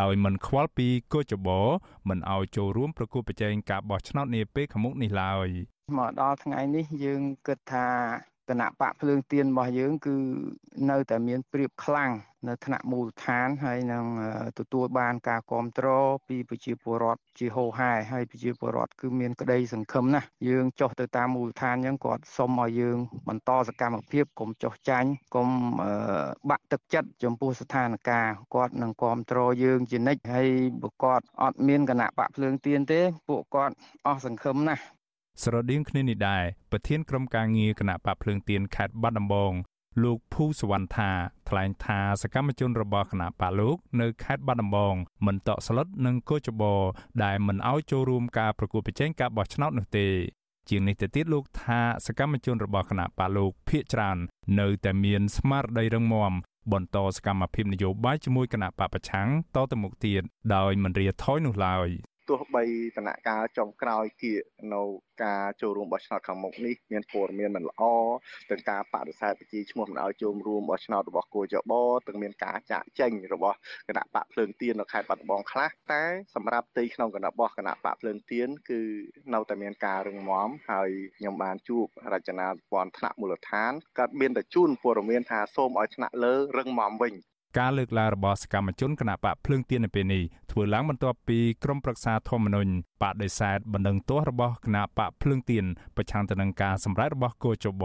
[0.00, 1.60] ដោយមិនខ្វល់ពីកោចបោ
[2.08, 5.48] មិនឲ្យចូលរួមប្រគល់ប្រជែងការបោះឆ្នោតនាពេលខាងមុខនេះឡើយ
[5.98, 7.88] មកដល់ថ្ងៃនេះយើងគិតថា
[8.48, 10.14] គណៈបកភ្លើងទៀនរបស់យើង គឺ
[10.90, 12.12] នៅតែមានព្រៀបខ្លាំង
[12.48, 14.04] នៅថ្នាក់មូលដ្ឋានហើយនឹង
[14.58, 25.48] ទទួលបានការគ្រប់គ្រងពីប្រជាពលរដ្ឋជាហូរហែហើយប្រជាពលរដ្ឋគឺមានក្តីសង្ឃឹមណាស់យើងចុះទៅតាមមូលដ្ឋានអញ្ចឹងគាត់សុំឲ្យយើងបន្តសកម្មភាពកុំចុះចាញ់កុំ
[26.50, 30.48] បាក់ទឹកចិត្តចំពោះស្ថានភាពគាត់នឹងគ្រប់គ្រងយើងជានិច្ចហើយ
[30.82, 33.74] បើគាត់អត់មានគណៈបកភ្លើងទៀនទេ ពួកគាត់
[34.06, 34.82] អស់សង្ឃឹមណាស់
[35.42, 39.52] ស្រដៀងគ្នានេះដែរប្រធានក្រុមការងារគណៈបកភ្លើងទៀនខេត្តបាត់ដំបង
[40.02, 41.10] លោកភូសវណ្ណថា
[41.48, 44.94] ថ្លែងថាសកម្មជនរបស់គណៈបកលោកនៅខេត្តបាត់ដំបង
[45.26, 46.74] មិនតក់ស្លុតនឹងកោចបោ
[47.24, 50.08] ដែលមិនអោយចូលរួមការប្រគល់ប្រជែងការបោះឆ្នោតនោះទេ
[50.68, 54.18] ជាងនេះទៅទៀតលោកថាសកម្មជនរបស់គណៈបកលោកភៀកច្រើន
[54.60, 56.32] នៅតែមានស្មារតីរឹងមាំ
[56.72, 60.22] បន្តសកម្មភាពនយោបាយជាមួយគណៈបកប្រឆាំងតទៅមុខទៀត
[60.54, 62.11] ដោយមិនរាថយនោះឡើយទទោះ
[62.54, 62.64] បី
[62.96, 64.42] ដំណាក់កាលចុងក្រោយគៀក
[64.74, 64.82] នៅ
[65.24, 67.82] ការចូលរួមបោះឆ្នោតខាងមុខនេះមានព័ត៌មានមិនល្អ
[68.50, 71.72] ទាំងការបដិសេធប្រជាឈ្មោះមិនឲ្យចូលរួមបោះឆ្នោតរបស់គូចប
[72.06, 73.56] ទាំងមានការចាក់ចេញរបស់
[73.88, 78.80] គណៈបកភ្លើងទៀននៅខេត្តបាត់ដំបងខ្លះតែសម្រាប់ទីក្នុងគណៈបោះគណៈបកភ្លើងទៀនគឺ
[79.34, 87.14] នៅតែមានការរឹងមាំហើយខ្ញុំបានជួបរចនាសម្ព័ន្ធថ្នាក់មូលដ្ឋានក៏មានតែជូនព័ត៌មានថាសូមឲ្យថ្នាក់លើរឹងមាំវិញ
[87.58, 92.70] ការលើកឡើងរបស់សកម្មជនគណៈបកភ្លើងទៀននៅពេលនេះធ្វើឡើងបន្ទាប់ពីក្រុមប្រឹក្សាធម្មនុញ្ញ
[93.02, 95.64] បដិសេធបណ្ដឹងទាស់របស់គណៈបកភ្លើងទៀន
[95.96, 97.84] ប្រឆាំងទៅនឹងការសម្រេចរបស់គូចប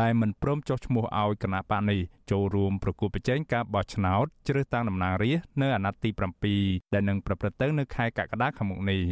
[0.00, 6.10] ដែលមិនព្រមចុះឈ្មោះឲ្យគណៈបកនេះចូលរួមប្រគល់ប្រជែងការបោះឆ្នោតជ្រើសតាំងតំណាងរាស្ត្រនៅអាណត្តិទី
[6.52, 9.02] 7ដែលនឹងប្រព្រឹត្តទៅនៅខែកក្កដាខាងមុខនេះ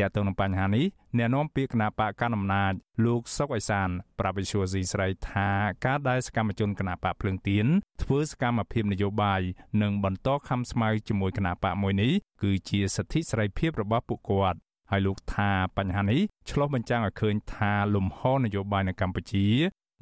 [0.00, 0.86] ទាក់ទងនឹងបញ្ហានេះ
[1.18, 2.72] អ្នកនាំពាក្យគណៈបកកណ្ដាលអំណាច
[3.04, 5.48] លោកសុកអេសានប្រាប់វិសុយស៊ីស្រីថា
[5.86, 7.66] ការដែលសកម្មជនគណៈបកភ្លើងទៀន
[8.02, 9.40] ធ្វើសកម្មភាពនយោបាយ
[9.82, 14.58] និងបន្តខំស្មៅជាមួយគណៈបកមួយនេះគឺជាសិទ្ធិសេរីភាពរបស់ពួកគាត់
[14.90, 19.46] ហើយលោកថាបញ្ហានេះឆ្លុះបញ្ចាំងឲ្យឃើញថាលំហនយោបាយនៅកម្ពុជា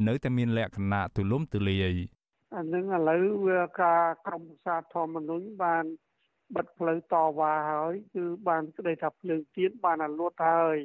[0.06, 1.94] នៅតែមានលក្ខណៈទូលំទូលាយ
[2.54, 5.84] អានឹងឥឡូវវាការក្រមសាធម្មនុញ្ញបាន
[6.56, 10.76] បិទផ្លូវតវ៉ាហើយគឺបានស្ដីថាភ្លើងទៀនបានអាលួតហើយ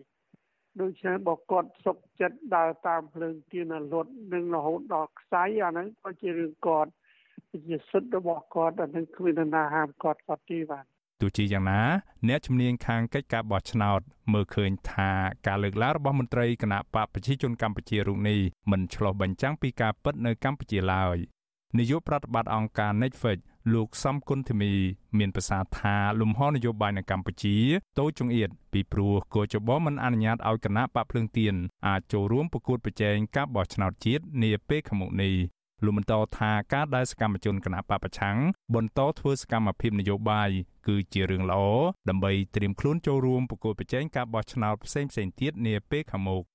[0.81, 6.91] ដូច្នេះបើគាត់សុកចិត្តដើរតាមភ្លើងទៀនអាលួតនឹងរហូតដល់ខ្សែអាហ្នឹងក៏ជារឿងគាត់
[7.67, 10.85] ជាសិទ្ធិរបស់គាត់អានឹងគ្មាននរណាហាមគាត់គាត់ទេបាទ
[11.21, 11.81] ទោះជាយ៉ាងណា
[12.27, 13.99] អ្នកជំនាញខាងកិច្ចការបោះឆ្នោត
[14.33, 15.11] មើលឃើញថា
[15.47, 18.39] ការលើកឡើងរបស់មន្ត្រីគណៈបកប្រជាជនកម្ពុជារូបនេះ
[18.71, 21.17] មិនឆ្លោះបញ្ចាំងពីការពិតនៅកម្ពុជាឡើយ
[21.77, 23.39] នាយកប្រតិបត្តិអង្គការ Netflix
[23.71, 24.73] លោកសំគុណធីមី
[25.17, 27.57] មានប្រសាសន៍ថាលំហនយោបាយនៅកម្ពុជា
[27.99, 31.55] តូចចង្អៀតពីព្រោះគោចបមិនអនុញ្ញាតឲ្យគណៈបកភ្លើងទៀន
[31.87, 35.35] អាចចូលរួមប្រកួតប្រជែងការបោះឆ្នោតជាតិនាពេលខាងមុខនេះ
[35.83, 38.37] លោកបន្តថាការដែលសកម្មជនគណៈបពប្រឆាំង
[38.75, 40.49] បន្តធ្វើសកម្មភាពនយោបាយ
[40.87, 41.63] គឺជារឿងល្អ
[42.09, 46.52] ដើម្បីត្រៀមខ្លួនចូលរួមប្រកួតប្រជែងការបោះឆ្នោតផ្សេងៗទៀតនាពេលខាងមុខទោះ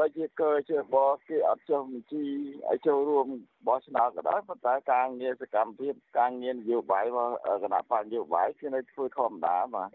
[0.00, 0.96] បីជាកើជាប
[1.28, 2.24] គេអត់ចុះបញ្ជី
[2.68, 3.26] ឲ្យចូលរួម
[3.66, 7.32] បោះឆ្នោតក៏ដោយប៉ុន្តែការងារសកម្មភាពការងារនយោបាយរបស់
[7.62, 9.88] គណៈបកនយោបាយគឺនៅធ្វើធម្មតាបាទ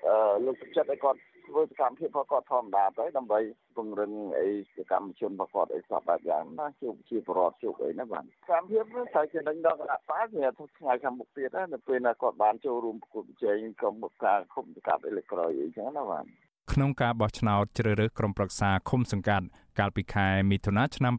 [0.46, 3.40] លោកចិត្តឲ្យគាត់ធ្វើសកម្មភាពរបស់គាត់ធម្មតាទៅដើម្បី
[3.76, 16.26] ពង្រឹងអីសកម្មជនរបស់គាត់អីសពបែបយ៉ាងណាជួបជាប្រវត្តិជួបអីណាបាទសកម្មភាពនេះតែជានឹងដល់គណៈបកវាថ្ងៃខាងមុខទៀតណានៅពេលណាគាត់បានចូលរួមប្រគល់ប្រជែងក្រុមការគុំកាប់អេឡិចក្រយអីចឹងណាបាទ
[16.74, 19.46] ក្នុងការបោះឆ្នោតជ្រើសរើសក្រុមប្រឹក្សាឃុំសង្កាត់
[19.80, 21.14] កាលពីខែមិថុនាឆ្នាំ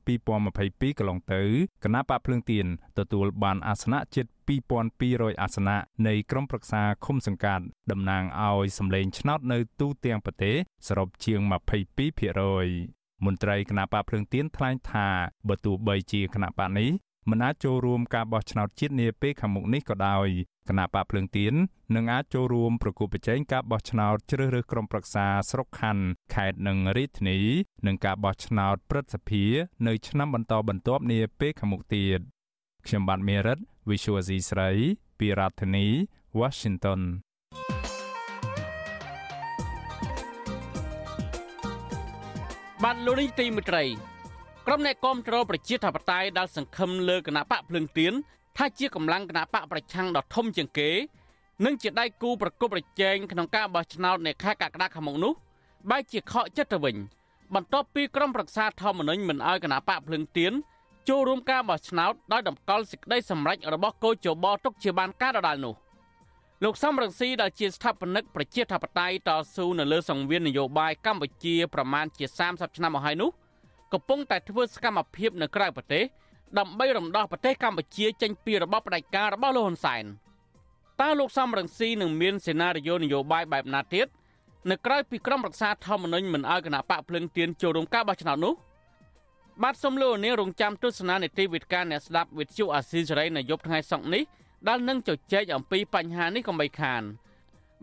[0.47, 1.43] 2022កន្លងទៅ
[1.85, 2.67] គណៈបកភ្លើងទៀន
[2.99, 4.27] ទទួលបានអាសនៈជិត
[4.85, 10.57] 2200អាសនៈនៃក្រុមប្រឹក្សាឃុំសង្កាត់តំណាងឲ្យសម្លេងឆ្នោតនៅទូទាំងប្រទេស
[10.89, 11.41] សរុបជាង
[12.33, 15.09] 22%មន្ត្រីគណៈបកភ្លើងទៀនថ្លែងថា
[15.49, 16.91] បើទោះបីជាគណៈបកនេះ
[17.31, 20.29] មិនអាចចូលរួមការបោះឆ្នោតជាតិនាពេលខាងមុខនេះក៏ដោយ
[20.69, 21.55] គណៈបកភ្លើងទៀន
[21.95, 27.39] នឹងអាចចូលរួមប្រគល់ប្រជែងការបោះឆ្នោតជ្រើសរើសក្រុមប្រឹក្សាស្រុកខណ្ឌខេត្តនិងរាជធានី
[27.87, 29.45] និងការបោះឆ្នោតព្រឹទ្ធសភា
[29.87, 32.21] នៅឆ្នាំបន្តបន្ទាប់នាពេលខាងមុខទៀត
[32.87, 33.59] ខ្ញុំបាទមេរិត
[33.91, 34.71] Visual C ស្រី
[35.19, 35.87] ពីរដ្ឋធានី
[36.41, 37.01] Washington
[42.83, 44.16] បានលោកនេះទីមិត្តរី
[44.69, 48.13] ក្រុមអ្នកគាំទ្រប្រជាធិបតេយ្យដែលសង្ឃឹមលើគណៈបកភ្លឹងទៀន
[48.57, 50.91] ថាជាកម្លាំងគណៈបកប្រឆាំងដ៏ធំជាងគេ
[51.65, 55.33] និងជាដៃគូប្រកបប្រជែងក្នុងការបោះឆ្នោតនៅខែកក្កដាខាងមុខនោះ
[55.91, 56.97] បែរជាខកចិត្តទៅវិញ
[57.55, 60.53] បន្ទាប់ពីក្រុមប្រឹក្សាធម្មនុញ្ញមិនអោយគណៈបកភ្លឹងទៀន
[61.09, 65.75] ចូលរួមការបោះឆ្នោតដោយតម្កល់សេចក្តីសម្រេចរបស់កោជបទុកជាបានការដដាលនោះ
[66.65, 73.31] លោកសំរងស៊ីដែលជាស្ថាបនិកប្រជាធិបតេយ្យតស៊ូនៅលើសង្វៀននយោបាយកម្ពុជាប្រមាណជា30ឆ្នាំមកហើយនោះ
[73.93, 76.05] កំពុងតែធ្វើសកម្មភាពនៅក្រៅប្រទេស
[76.59, 80.05] ដើម្បីរំដោះប្រទេសកម្ពុជាចេញពីរបបផ្ដាច់ការរបស់លោកហ៊ុនសែន
[81.01, 84.07] តើលោកសំរងស៊ីនឹងមានសេណារីយ៉ូនយោបាយបែបណាទៀត
[84.71, 88.55] នៅក្រៅពីក្រមរក្សាធម្មនុញ្ញមិនអោយគណៈបកភ្លឹងទៀនចូលរួមការបោះឆ្នោតនោះ
[89.63, 94.23] បាទសូមលោកនាងរងចាំទស្សនានីតិវិទ្យាអ្នកស្ដាប់វិទ្យុអាស៊ីសេរីនៅយប់ថ្ងៃសុក្រនេះ
[94.69, 97.03] ដែលនឹងជជែកអំពីបញ្ហានេះកុំបីខាន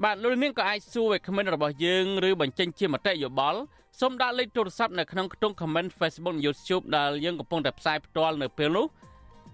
[0.03, 3.59] បាទលោកនាងក៏អាចសួរវាគ្មិនរបស់យើងឬបញ្ចេញជាមតិយោបល់
[3.99, 8.86] សូមដាក់លេខទូរស័ព្ទនៅក្នុងខ្ទង់ comment Facebook YouTube ដែលយើងកំពុងតែផ្សាយផ្ទាល់នៅពេលនេះ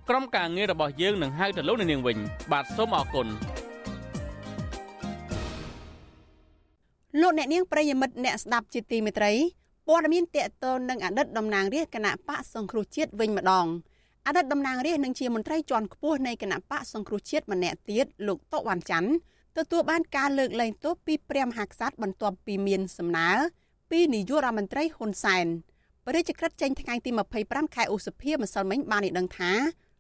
[0.10, 2.18] ក្រុមការងាររបស់យើងនឹងហៅទៅលោកនាងវិញ
[2.52, 3.28] បាទសូមអរគុណ
[7.22, 9.32] លោកអ្នកនាងប្រិយមិត្តអ្នកស្ដាប់ជាទីមេត្រី
[9.88, 13.68] ព័ត៌មានតកតននឹងអតីតតំណាងរាស្ត្រគណៈបកសង្គ្រោះជាតិវិញម្ដង
[14.28, 19.12] អតីតតំណាងរាស្ត្រនឹងជាមន្ត្រីជាន់ខ្ពស់នៃគណៈបកសង្គ្រោះជាតិម្នាក់ទៀតលោកតូវ៉ាន់ច័ន្ទ
[19.58, 23.32] ទទួលបានការលើកលែងទោសពីព្រះមហាក្សត្របន្ទាប់ពីមានសំណើ
[23.90, 25.48] ពីនាយករដ្ឋមន្ត្រីហ៊ុនសែន
[26.06, 27.12] បរិយាក្រិតចេញថ្ងៃទី
[27.44, 29.52] 25ខែឧសភាម្សិលមិញបានឲ្យដឹងថា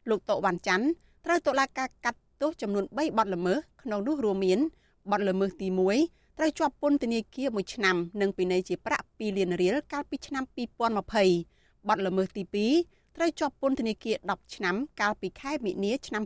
[0.09, 0.87] លោកតូវ៉ាន់ច័ន្ទ
[1.25, 4.59] ត្រូវតុលាការកាត់ទោសចំនួន3បទល្មើសក្នុងនោះរួមមាន
[5.11, 5.67] បទល្មើសទី
[6.03, 10.43] 1ត្រូវជាប់ពន្ធនាគារ1ឆ្នាំ និងពិន័យជាប្រាក់2លានរៀលកាលពីឆ្នាំ
[11.27, 12.43] 2020បទល្មើសទី
[12.81, 16.23] 2ត្រូវជាប់ពន្ធនាគារ10ឆ្នាំកាលពីខែមិនិនាឆ្នាំ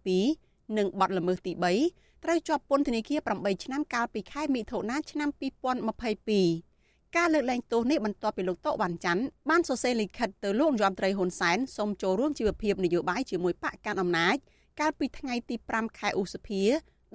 [0.00, 1.52] 2022និងបទល្មើសទី
[1.88, 6.69] 3ត្រូវជាប់ពន្ធនាគារ8ឆ្នាំកាលពីខែមិថុនាឆ្នាំ2022
[7.16, 14.36] ការលើកលែងទោសនេះបន្ទាប់ពីលោកតូវ៉ាន់ច័ន្ទបានសរសេរលិខិតទៅលោករដ្ឋមន្ត្រីហ៊ុនសែនសូមចូលរួមជីវភាពនយោបាយជាមួយបកកាន់អំណាច
[14.80, 16.62] កាលពីថ្ងៃទី5ខែឧសភា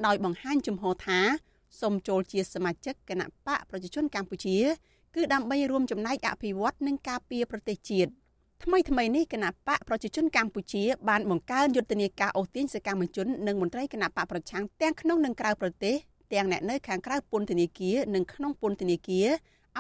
[0.06, 1.20] ដោយបង្ហាញជំហរថា
[1.82, 4.58] សូមចូលជាសមាជិកគណៈបកប្រជាជនកម្ពុជា
[5.16, 8.12] គឺដើម្បីរួមចំណែកអភិវឌ្ឍនិងការពារប្រទេសជាតិ
[8.64, 15.96] ថ្មីថ្មីនេះគណៈបកប្រជាជនកម្ពុជាបានបង្កើនយុទ្ធនាការអូសទាញសកម្មជននិងមន្ត្រីគណៈបកប្រឆាំងទាំងក្នុងនិងក្រៅប្រទេស
[16.34, 19.28] ទាំងអ្នកនៅខាងក្រៅពន្ធនាគារនិងក្នុងពន្ធនាគារ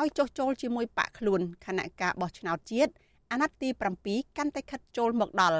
[0.01, 2.91] ឲ្យចុះចូលជាមួយបកខ្លួនគណៈការបោះឆ្នោតជាតិ
[3.31, 3.69] អាណត្តិទី
[4.03, 5.60] 7កាន់តែខិតចូលមកដល់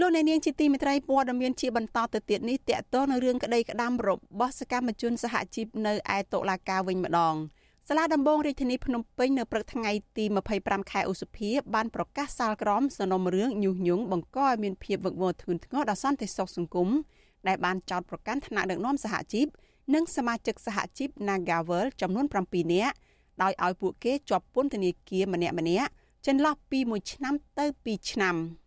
[0.00, 7.34] លោកអ្នកនាងជាទីមេត្រីព័ត៌មានជាបន្តទៅទៀតនេះតកតនៅរឿងក្តីក្តាំរបស់សកម្មជនសហជីពនៅឯតុលាការវិញម្ដង
[7.88, 10.24] សាលាដំបងរាជធានីភ្នំពេញនៅព្រឹកថ្ងៃទី
[10.58, 16.88] 25ខែឧសភាបានប្រកាសសាលក្រមសំណុំរឿងញុះញង់បង្កឲ្យមានភាពវឹកវរធ្ងន់ធ្ងរដល់សន្តិសុខសង្គម
[17.48, 19.46] ដែលបានចោទប្រកាន់ថ្នាក់ដឹកនាំសហជីព
[19.94, 22.94] និងសមាជិកសហជីព Nagavel ចំនួន7នាក់
[23.42, 25.90] ដោយឲ្យពួកគេជាប់ពន្ធនាគារម្នាក់ម្នាក់
[26.26, 28.36] ចន្លោះពី1ឆ្នាំទៅ2ឆ្នាំ។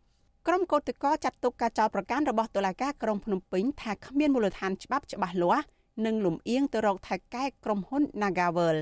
[0.48, 5.66] ក្រុមកោតក្រចាត់ទុកការចោទប្រកាន់របស់តុលាការក្រុងភ្នំពេញថាគ្មានមូលដ្ឋានច្បាប់ច្បាស់លាស់
[6.06, 8.78] និងលំអៀងទៅរកថៅកែក្រុមហ៊ុន Nagavel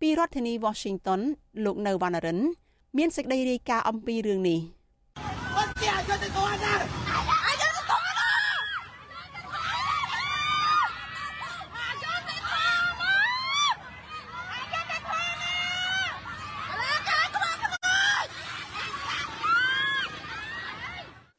[0.00, 1.20] ពីរដ្ឋធានី Washington
[1.64, 2.38] លោកនៅវណ្ណរិន
[2.96, 4.60] មានសេចក្តីរាយការណ៍អំពីរឿងនេះ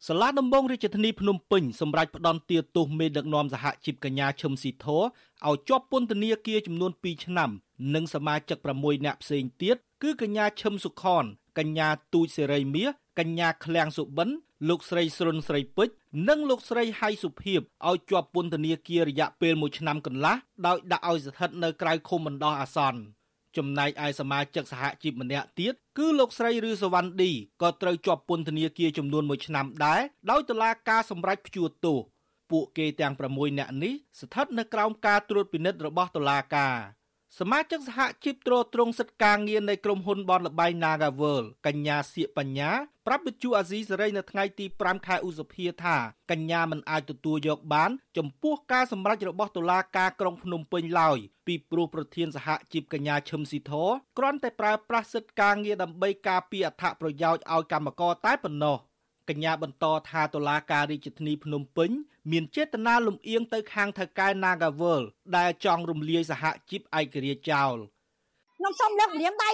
[0.08, 7.50] សាលាដំបងរាជធានីភ្នំពេញសម្រាប់ផ្ដន់ទាទោសមេដឹកនាំសហជីពកញ្ញាឈឹមស៊ីធឲ្យជាប់ពន្ធនាគារចំនួន2ឆ្នាំ
[7.96, 11.24] និងសមាជិក6នាក់ផ្សេងទៀតគឺកញ្ញាឈឹមសុខន
[11.58, 12.90] កញ្ញាទូចសេរីមាស
[13.20, 14.30] កញ្ញាឃ្លាំងសុបិន
[14.70, 15.94] លោកស្រីស្រុនស្រីពេជ្រ
[16.28, 23.00] និងលោកស្រីហៃសុភីបឲ្យជាប់ពន្ធនាគាររយៈពេល1ឆ្នាំកន្លះដោយដាក់ឲ្យស្ថិតនៅក្រៅឃុំបណ្ដោះអាសន្ន
[23.58, 32.00] ចំណែកឯសមាជិកសហជីពម្នាក់ទៀតគឺលោកស្រីឬសវណ្ណឌីក៏ត្រូវជាប់ពន្ធនាគារចំនួន1ឆ្នាំដែរដោយតុលាការសម្រេចព្យួរទោស
[32.52, 36.76] ពួកគេទាំង6នាក់នេះស្ថិតនៅក្រោមការត្រួតពិនិត្យរបស់តុលាការ
[37.40, 42.70] សមាជិកសហជីពត្រួតត្រងសិទ្ធិការងារនៃក្រុមហ៊ុនបនលបៃ Nagavel កញ្ញាសៀកបញ្ញា
[43.08, 45.98] ប្រាប់វិទ្យុអាស៊ីសេរីនៅថ្ងៃទី5ខែឧសភាថា
[46.32, 51.18] កញ្ញាមិនអាចទទួលយកបាន ចំពោះការសម្រេចរបស់តុលាការក្រុងភ្នំពេញឡើយ
[51.48, 58.78] ពីព្រោះប្រធានសហជីពកញ្ញាឈឹមស៊ីធរគ្រាន់តែប្រើប្រាស់សិទ្ធិការងារដើម្បីការពារអត្ថប្រយោជន៍ឲ្យកម្មករតែប៉ុណ្ណោះ
[59.30, 61.90] កញ្ញាបន្តថាតុលាការរាជធានីភ្នំពេញ
[62.32, 65.02] មានចេតនាលំអៀងទៅខាងថៅកែ Nagavel
[65.38, 67.76] ដែលចង់រំលាយសហជីពឯករាជ្យចោល
[68.58, 69.52] ខ្ញុំសូមលើកម្រាមដៃ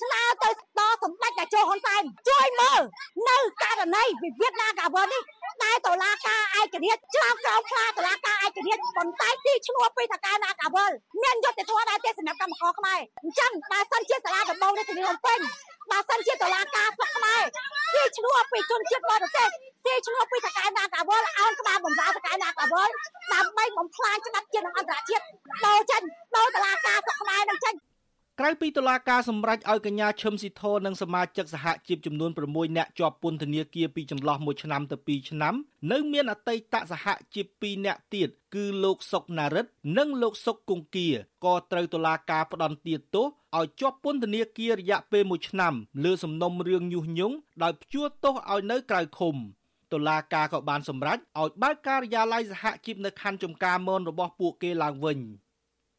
[0.00, 2.80] ស្នើទៅដល់សម្ដេចតាជោហ៊ុនសែនជួយមើល
[3.28, 5.22] នៅករណីវិវាទ Nagavel នេះ
[5.64, 15.38] ដែលតុលាការឯករាជ្យច្រោកក្រោមខ្លាតុលាការឯករាជ្យប៉ុន្តែទីឈ្មោះពីថៅកែ Nagavel មានយុត្តិធម៌ដែរទេសម្រាប់កម្មករខ្មែរអញ្ចឹងបើសិនជាសាលាដំបងរាជធានីភ្នំពេញ
[15.90, 17.42] បើសិនជាតុលាការស្រុកខ្មែរ
[17.94, 19.48] ទីឈ្មោះពីជនជាតិបរទេស
[19.84, 22.88] ទីឈ្មោះពីតកែណាកាវលឲ្យក្បាលបំរើតកែណាកាវល
[23.32, 25.24] ដើម្បីបំផ្លាញច្បាប់ជាតិនិងអន្តរជាតិ
[25.66, 26.02] ដូរចេញ
[26.36, 27.74] ដូរតឡាការស្រុកខ្មែរនឹងចេញ
[28.40, 35.54] ក្រៅពីតុលាការសម្រេចឲ្យកញ្ញាឈឹមស៊ីធននិងសមាជិកសហជីពចំនួន6នាក់ជាប់ពន្ធនាគារពីចន្លោះ1ឆ្នាំទៅ2ឆ្នាំ
[35.92, 39.66] នៅមានអតីតសហជីព2នាក់ទៀតគឺលោកសុកណារិត
[39.98, 41.08] និងលោកសុកគង្គៀ
[41.44, 43.26] ក៏ត្រូវតុលាការផ្តន្ទាទោស
[43.58, 49.36] ឲ្យជាប់ពន្ធនាគាររយៈពេល1ឆ្នាំលើសំណុំរឿងញុះញង់ដោយព្យួរទោសឲ្យនៅក្រៅឃុំ
[49.92, 55.20] តុលាការក៏បានសម្រេចឲ្យបើកការិយាល័យសហជីពនៅខណ្ឌចំការមនរបស់ពួកគេឡើងវិញ។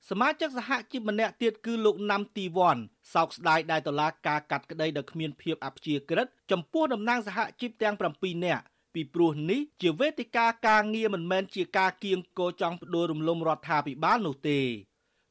[0.09, 2.77] សមាជិកសហជីពម្នាក់ទៀតគឺលោកណាំទីវ័ន
[3.13, 8.63] សោកស្ដាយដែលតឡាការកាត់ក្តីដោយគ្មានភាពអព្យាក្រឹតចំពោះតំណាងសហជីពទាំង7នាក់
[8.93, 14.59] ពីព្រោះនេះជាវេទិកាការងារមិនមែនជាការគៀងគរចង់ផ្ដួលរំលំរដ្ឋាភិបាលនោះទេ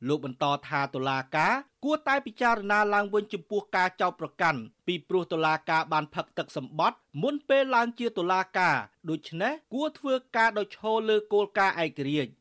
[0.09, 1.53] លោកបន្តថាតុលាការ
[1.85, 8.77] គួរតែពិចារណាឡើងវិញចំពោះការចោទប្រកាន់ពីព្រោះតុលាការបានផឹកទឹកសម្បត្តិមុនពេលឡើងជាតុលាការ
[9.11, 12.33] ដូច្នេះគួរធ្វើការដោយឈរលើគោលការណ៍ឯករាជ្យ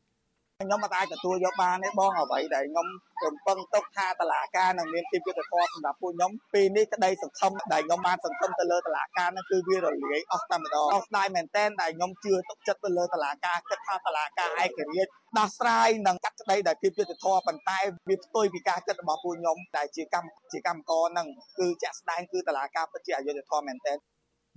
[0.64, 2.86] ខ្ញុំមិនអាចទទួលយកបានទេបងអ្វីដែលខ្ញុំ
[3.24, 23.98] រំពឹងទុកថាតឡាការនឹងមានភាពយុត្តិធម៌សម្រាប់ពួកខ្ញុំពេលនេះក្តីសង្ឃឹមដែលខ្ញុំបានសង្ឃឹមទៅលើតឡាការនោះគឺវារលាយអស់តែម្ដងអស់ស្ដាយមែនទែនដែលខ្ញុំជឿទុកចិត្តទៅលើតឡាការគិតថាតឡាការឯករាជ្យដោះស្រាយនិងកាត់ក្តីដោយភាពយុត្តិធម៌ប៉ុន្តែវាផ្ទុយពីការគិតរបស់ពួកខ្ញុំដែលជាកម្មជាកម្មករនឹងគឺជាក់ស្ដែងគឺតឡាការពិតជាអយុត្តិធម៌មែនទែន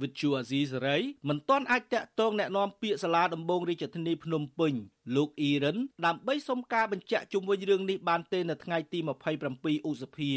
[0.02, 0.96] វិទ្យុអាស៊ីសេរី
[1.28, 4.72] មិនទាន់អាចតាក់ទងแนะនាំពាក្យសាលាដំបងរាជធានីភ្នំពេញ
[5.16, 8.98] លោកអ៊ីរ៉ានដើម្បីសុំការបញ្ជាក់ជុំវិញរឿងនេះបានទេនៅថ្ងៃទី
[9.42, 10.30] 27ឧសភា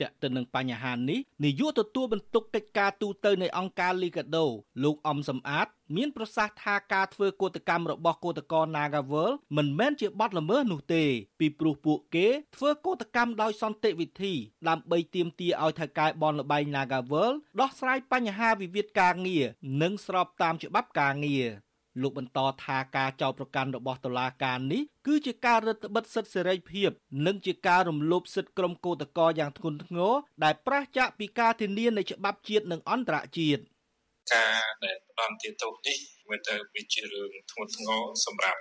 [0.00, 4.46] ទាក់ទិននឹងបញ្ហានេះនាយកទទួលបន្ទុកកិច្ចការទូតនៃអង្គការ Liga do
[4.84, 11.04] លោកអំសំអាត មានប្រសាសន៍ថាការធ្វើកោតកម្មរបស់កោតក្រ Nagawal មិនមែនជាបទល្មើសនោះទេ
[11.40, 14.32] ពីព្រោះពួកគេធ្វើកោតកម្មដោយសន្តិវិធី
[14.68, 19.44] ដើម្បីទាមទារឲ្យថៅកែបនលបែង Nagawal ដោះស្រាយបញ្ហាវិវាទការងារ
[19.82, 21.46] និងស្របតាមច្បាប់ការងារ
[22.02, 26.90] លោកបន្តថាការចោទប្រកាន់របស់តុលាការនេះគឺជាការរឹតបន្តឹងសិទ្ធិសេរីភាព
[27.26, 30.12] និងជាការរំលោភសិទ្ធិក្រុមកោតក្រយ៉ាងធ្ងន់ធ្ងរ
[30.44, 33.62] ដែលប្រឆាចពីការធានានៃច្បាប់ជាតិនិងអន្តរជាតិ
[34.34, 35.98] ការដែលផ្ដំទាទោសនេះ
[36.28, 38.60] មើលទៅវាជារឿងធ្ងន់ធ្ងរសម្រាប់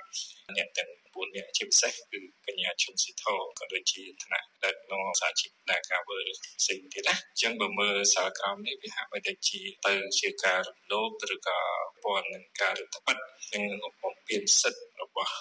[0.58, 0.90] អ្នកទាំង
[1.20, 3.26] 9នាក់ជាពិសេសគឺកញ្ញាឈុនស៊ីធ
[3.60, 6.20] ក៏ដូចជាឋានៈដឹកនាំសាជីពដែលការវើ
[6.60, 11.60] ផ្សេងទៀតណាអញ្ចឹងបើមើលសារក្រមនេះវាហាក់បីតែជាទៅជាការរំលោភឬក៏
[12.04, 13.18] ព័ន្ធនឹងការរដ្ឋបិទ
[13.54, 13.64] និង
[14.02, 15.34] បំពេញសិទ្ធិរបស់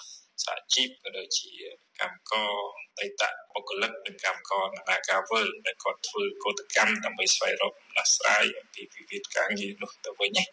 [0.45, 1.51] សាជីពក៏ដូចជា
[1.99, 2.51] កម្មករ
[2.97, 10.45] អតីតបុគ្គលិកនិងកម្មករនាការវើដែលគាត់ធ្វើកោតកម្មដើម្បីស្វែងរកដំណោះស្រាយអំពីវិវាទការងារនោះទៅវិញណា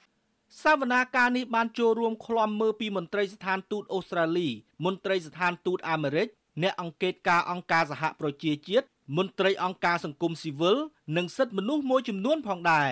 [0.63, 4.49] សវនាការនេះបានចូលរួមឃ្លាំមើលពីមន្ត្រីស្ថានទូតអូស្ត្រាលី
[4.85, 6.29] មន្ត្រីស្ថានទូតអាមេរិក
[6.63, 10.77] អ្នកអង្កេតការអង្គការសហប្រជាជាតិមន្ត្រីអង្គការសង្គមស៊ីវិល
[11.17, 12.91] និងសិទ្ធិមនុស្សមួយចំនួនផងដែរ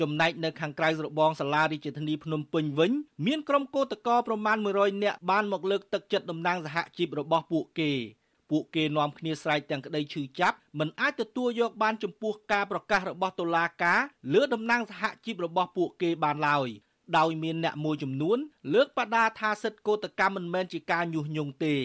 [0.00, 2.92] ចំណែកនៅខាងក្រៅរបងសាលារាជធានីភ្នំពេញវិញ
[3.26, 7.92] មានក្រុមកោតក្រប្រមាណ100នាក់បានមកលើកទឹកចិត្តតំណាងសហជីពរបស់ពួកគេ
[8.50, 14.00] ពួកគេនាំគ្នាស្រែកទាំងក្តីឈឺចាប់មិនអាចទទួលយកបានចំពោះការប្រកាសរបស់តុលាការ
[14.34, 16.68] លើតំណាងសហជីពរបស់ពួកគេបានឡើយ
[17.18, 18.38] ដោយមានអ្នកមួយចំនួន
[18.74, 21.76] លើកបដាថាសិទ្ធិកោតកម្មមិនមែនជាការញុះញង់ទេ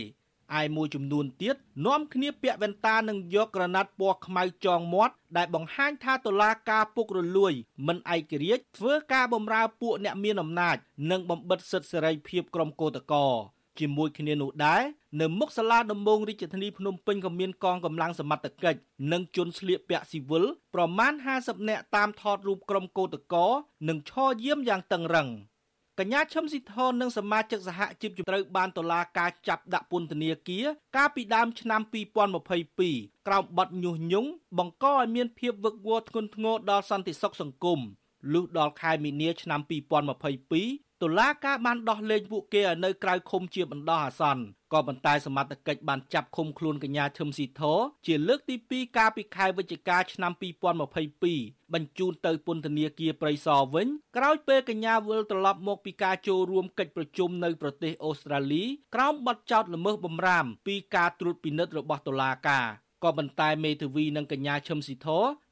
[0.59, 7.53] ឯមួយចំនួនទៀតនាំគ្នាពាក់វ៉ែនតានិងយកក្រណាត់ពណ៌ខ្មៅចងមាត់ដែលបង្ហាញថាតុលាការពុករលួយ
[7.87, 10.77] មិនឯករាជ្យធ្វើការបំរើពួកអ្នកមានអំណាច
[11.11, 14.81] និងបំបិទសិទ្ធិសេរីភាពក្រុមកោតក្រ ជាមួយគ្នានោះដែរ
[15.21, 18.79] នៅមុខសាលាដំបងរាជធានីភ្នំពេញក៏មានកងកម្លាំងសមត្ថកិច្ច
[19.11, 23.51] និងជនស្លៀកពាក់ស៊ីវិលប្រមាណ50នាក់តាមថតរូបក្រុមកោតក្រ
[23.87, 25.29] និងឈរយាមយ៉ាងតឹងរឹង
[25.99, 31.81] កញ្ញាឈឹមស៊ីធននិងសមាជិកសហជីពត្រូវបានតុលាការចាប់ដាក់ពន្ធនាគារកាលពីដើមឆ្នាំ
[32.53, 37.79] 2022ក្រោមបទញុះញង់បង្កឲ្យមានភាពវឹកវរធ្ងន់ធ្ងរដល់សន្តិសុខសង្គម
[38.33, 39.59] លុះដល់ខែមីនាឆ្នាំ
[40.27, 47.63] 2022 តុលាការបានដោះលែងពួកគេឲ្យនៅក្រៅឃុំជាបណ្ដោះអាសន្នក៏ប៉ុន្តែសមត្ថកិច្ចបានចាប់ឃុំខ្លួនកញ្ញាឈឹមស៊ីធ
[48.05, 50.31] ជាលើកទី2កាលពីខែវិច្ឆិកាឆ្នាំ
[51.01, 58.63] 2022បញ្ជូនទៅពន្ធនាគារព្រៃសរវិញក្រោយពេលកញ្ញាវិលត្រឡប់មកពីការចូលរួមកិច្ចប្រជុំនៅប្រទេសអូស្ត្រាលី
[58.95, 62.65] ក្រោមបទចោទល្មើសបំរាមពីការត្រួតពិនិត្យរបស់តុលាការ
[63.03, 65.07] ក៏ប៉ុន្តែមេធាវីនិងកញ្ញាឈឹមស៊ីធ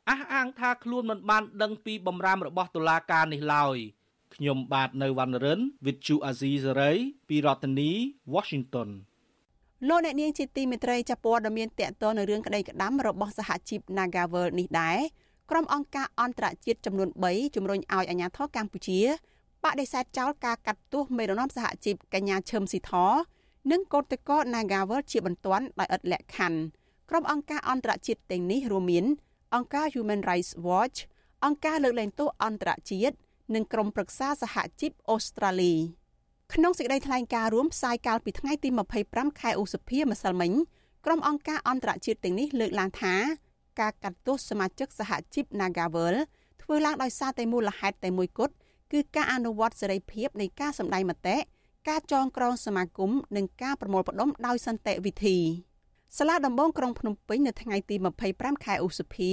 [0.09, 3.77] អះអាងថាខ្លួនមិនបានដឹងពីបំរាមរបស់តុលាការនេះឡើយ។
[4.35, 7.91] ខ្ញុំបាទនៅវណ្ណរិន With Chu Azizi Saray ពីរដ្ឋធានី
[8.33, 8.89] Washington
[9.87, 14.97] លោកអ្នកនាងជាទីមេត្រីចាប់ព័ត៌មានតកតនៅរឿងក្តីក្តាំរបស់សហជីព Nagavel នេះដែរ
[15.49, 18.99] ក្រុមអង្គការអន្តរជាតិចំនួន3ជំរុញឲ្យអាជ្ញាធរកម្ពុជា
[19.63, 22.93] បដិសេធចោលការកាត់ទោសមេដឹកនាំសហជីពកញ្ញាឈឹមស៊ីធ
[23.71, 26.59] និងកោតក្រ Nagavel ជាបន្ទាន់ដោយឥតលក្ខខណ្ឌ
[27.09, 29.05] ក្រុមអង្គការអន្តរជាតិទាំងនេះរួមមាន
[29.55, 30.97] អង្គការ Human Rights Watch
[31.45, 33.15] អង្គការលើកលែងទោសអន្តរជាតិ
[33.53, 35.73] និងក្រុមប្រឹក្សាសហជីពអូស្ត្រាលី
[36.53, 38.69] ក្នុងសេចក្តីថ្លែងការណ៍រួមផ្សាយកាលពីថ្ងៃទី
[39.03, 40.51] 25ខែឧសភាម្សិលមិញ
[41.05, 43.13] ក្រុមអង្គការអន្តរជាតិទាំងនេះលើកឡើងថា
[43.79, 46.15] ការកាត់ទោសសមាជិកសហជីព Nagavel
[46.61, 48.53] ធ្វើឡើងដោយសារតែមូលហេតុតែមួយគត់
[48.91, 51.37] គឺការអនុវត្តសេរីភាពនៃការសម្ដែងមតិ
[51.89, 55.37] ការចងក្រងសមាគមនិងការប្រមូលផ្ដុំដោយសន្តិវិធី
[56.17, 57.95] សាលាដំបងក្រុងភ្នំពេញនៅថ្ងៃទី
[58.29, 59.31] 25ខែឧសភា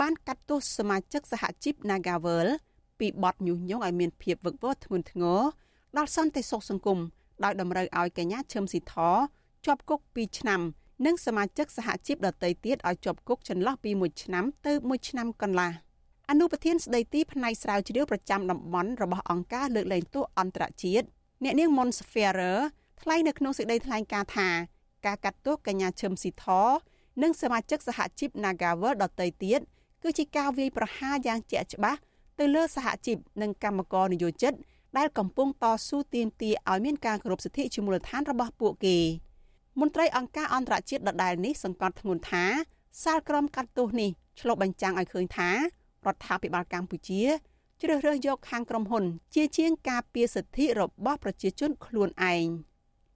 [0.00, 2.48] បានកាត់ទោសសមាជិកសហជីព Nagavel
[3.00, 5.40] ពីបទញុះញង់ឲ្យមានភាពវឹកវរធ្ងន់ធ្ងរ
[5.96, 6.98] ដល់សន្តិសុខសង្គម
[7.44, 8.94] ដោយតម្រូវឲ្យកញ្ញាឈឹមស៊ីធ
[9.66, 10.60] ជាប់គុក2ឆ្នាំ
[11.06, 15.70] និងសមាជិកសហជីពដទៃទៀតឲ្យជាប់គុកចន្លោះពី1ឆ្នាំទៅ1ឆ្នាំកន្លះ
[16.30, 21.06] អនុប្រធានស្ដីទីផ្នែកស្រាវជ្រាវប្រចាំតំបន់របស់អង្គការលើកលែងទោសអន្តរជាតិ
[21.44, 22.58] អ្នកនាង Mon Sferer
[23.00, 24.48] ថ្លែងនៅក្នុងសេចក្តីថ្លែងការណ៍ថា
[25.06, 26.46] ការកាត់ទោសកញ្ញាឈឹមស៊ីធ
[27.22, 29.60] និងសមាជិកសហជីព Nagavel ដទៃទៀត
[30.02, 31.98] គឺជាការវាយប្រហារយ៉ាងជាក់ច្បាស់
[32.40, 34.52] ទៅលើសហជីពនិងកម្មករនិយោជិត
[34.98, 38.98] ដែលកំពុងតស៊ូទាមទារឲ្យមានការគោរពសិទ្ធិជាមូលដ្ឋានរបស់ពួកគេ
[39.80, 42.44] មន្ត្រីអង្គការអន្តរជាតិដដែលនេះសង្កត់ធ្ងន់ថា
[43.02, 44.10] សាលក្រមកាត់ទោសនេះ
[44.40, 45.56] ឆ្លុះបញ្ចាំងឲ្យឃើញថារ
[46.14, 47.22] ដ្ឋាភិបាលកម្ពុជា
[47.80, 52.46] ជ្រើសរើសយកខាងក្រុមហ៊ុន ជាជាងការពារសិទ្ធិរបស់ប្រជាជនខ្លួនឯង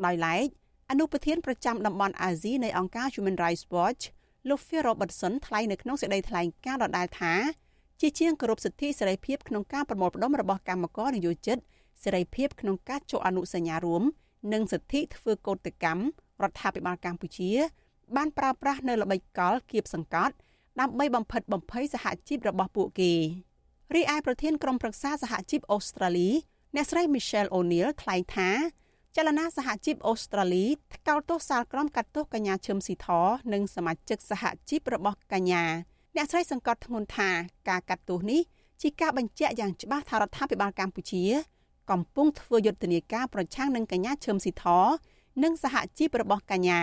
[0.04, 0.46] ដោយឡែក
[0.90, 4.02] អនុប្រធានប្រចាំតំបន់អាស៊ីនៃអង្គការ Human Rights Watch
[4.48, 7.34] លោក Phil Robertson ថ្លែងនៅក្នុងសេចក្តីថ្លែងការណ៍ដដែលថា
[8.00, 11.58] ជាជាងគោរពសិទ្ធិសេរីភាពក្នុងការប្រមូលផ្ដុំរបស់កម្មករនិយោជិត
[12.04, 14.02] សេរីភាពក្នុងការចុះអនុសញ្ញារួម
[14.52, 16.02] និងសិទ្ធិធ្វើកោតកម្ម
[16.42, 17.50] រដ្ឋាភិបាលកម្ពុជា
[18.16, 20.34] បានប្រើប្រាស់នៅល្បិចកលគៀបសង្កត់
[20.80, 23.12] ដើម្បីបំផិតបំភ័យសហជីពរបស់ពួកគេ
[23.94, 26.28] រីឯប្រធានក្រុមប្រឹក្សាសហជីពអូស្ត្រាលី
[26.74, 28.50] អ្នកស្រី Michelle O'Neil ថ្លែងថា
[29.16, 30.64] ចលនាសហជីពអូស្ត្រាលី
[30.94, 33.08] ថ្កោលទោសសាលក្រមកាត់ទោសកញ្ញាឈឹមស៊ីធ
[33.52, 35.64] និងសមាជិកសហជីពរបស់កញ្ញា
[36.16, 37.30] អ្នកស្រីសង្កត់ធ្ងន់ថា
[37.68, 38.40] ការកាត់ទោសនេះ
[38.82, 41.22] ជាការបញ្ជាក់យ៉ាងច្បាស់ថារដ្ឋាភិបាលកម្ពុជា
[41.90, 44.64] កំពុងធ្វើយុទ្ធនាការប្រឆាំងនឹងកញ្ញាឈឹមស៊ីធ
[45.42, 46.80] និងសហជីពរបស់កញ្ញា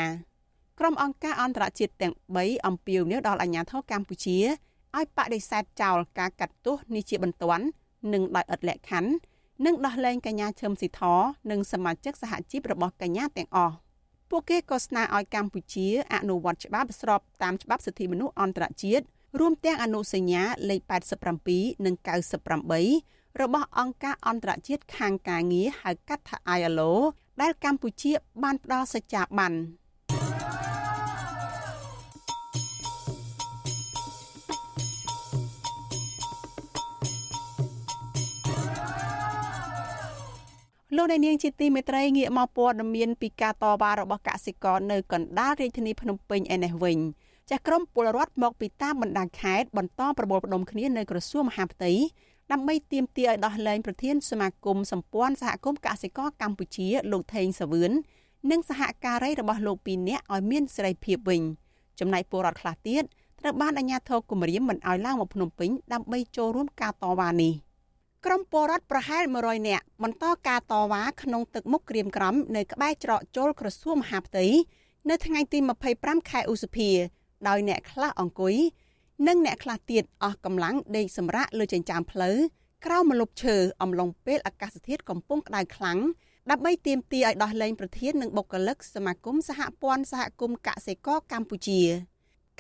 [0.80, 4.38] ក្រុមអង្គការអន្តរជាតិទាំង3អំពាវនាវដល់អាជ្ញាធរកម្ពុជា
[4.98, 7.66] ឲ្យបដិសេធចោលការកាត់ទោសនេះជាបន្ទាន់
[8.14, 9.12] និងដោយឥតលក្ខខណ្ឌ
[9.66, 11.02] និងដោះលែងកញ្ញាឈឹមស៊ីធ
[11.52, 13.76] និងសមាជិកសហជីពរបស់កញ្ញាទាំងអស់
[14.30, 19.06] ពួកគេក៏ស្នើឲ្យកម្ពុជាអនុវត្តច្បាប់ស្របតាមច្បាប់សិទ្ធិមនុស្សអន្តរជាតិ
[19.40, 20.82] រួមទាំងអនុសញ្ញាលេខ
[21.34, 21.96] 87និង
[22.68, 26.92] 98របស់អង្គការអន្តរជាតិខាងការងារហៅកាត់ថា ILO
[27.42, 28.12] ដែលកម្ពុជា
[28.44, 29.54] បានផ្ដល់សច្ចាប័ន
[40.96, 47.00] លោកអ្នកនាងជាទីមេត្រីងាកមកព័ត៌មានពីការតវ៉ារបស់កសិករនៅកណ្ដាលរាជធានីភ្នំពេញឯនេះវិញ
[47.52, 51.92] ចាស់ក្រុមពលរដ្ឋមកពីតាមបណ្ដាខេត្តបន្តប្រមូលផ្ដុំគ្នានៅក្រសួងមហាផ្ទៃ
[52.52, 57.92] ដើម្បីទាមទារឲ្យដោះលែងប្រធានសមាគមសម្ព័ន្ធសហគមន៍កសិករកម្ពុជាលោកថេងសាវឿន
[58.52, 61.42] និងសហការីរបស់លោកពីរនាក់ឲ្យមានសេរីភាពវិញ
[62.00, 63.04] ចំណែកពលរដ្ឋខ្លះទៀត
[63.40, 67.54] ត្រូវបានអាជ្ញាធរគម្រាមមិនឲ្យឡើងមកភ្នំពេញដើម្បីចូលរួមការតវ៉ានេះ
[68.26, 74.46] ក្រុមពលរដ្ឋប្រហែល100នាក់បន្តការតវ៉ាក្នុងទឹកមុខក្រៀមក្រំនៅក្បែរច្រកចូលក្រសួងមហាផ្ទៃ
[75.10, 75.60] នៅថ្ងៃទី
[75.94, 76.92] 25ខែឧសភា
[77.48, 78.56] ដោយអ្នកខ្លះអង្គុយ
[79.28, 82.38] និងអ្នកខ្លះទៀតអស់កម្លាំងដេកសម្រាកលើចិញ្ចើមផ្លូវ
[82.86, 86.00] ក្រោមម្លប់ឈើអំឡុងពេលអាកាសធាតុកំពុងក្តៅខ្លាំង
[86.52, 91.82] ដើម្បីទាមទារឲ្យដោះលែងប្រធាននិងបុគ្គលិកសមាគមសហព័ន្ធសហគមន៍កសិករកម្ពុជា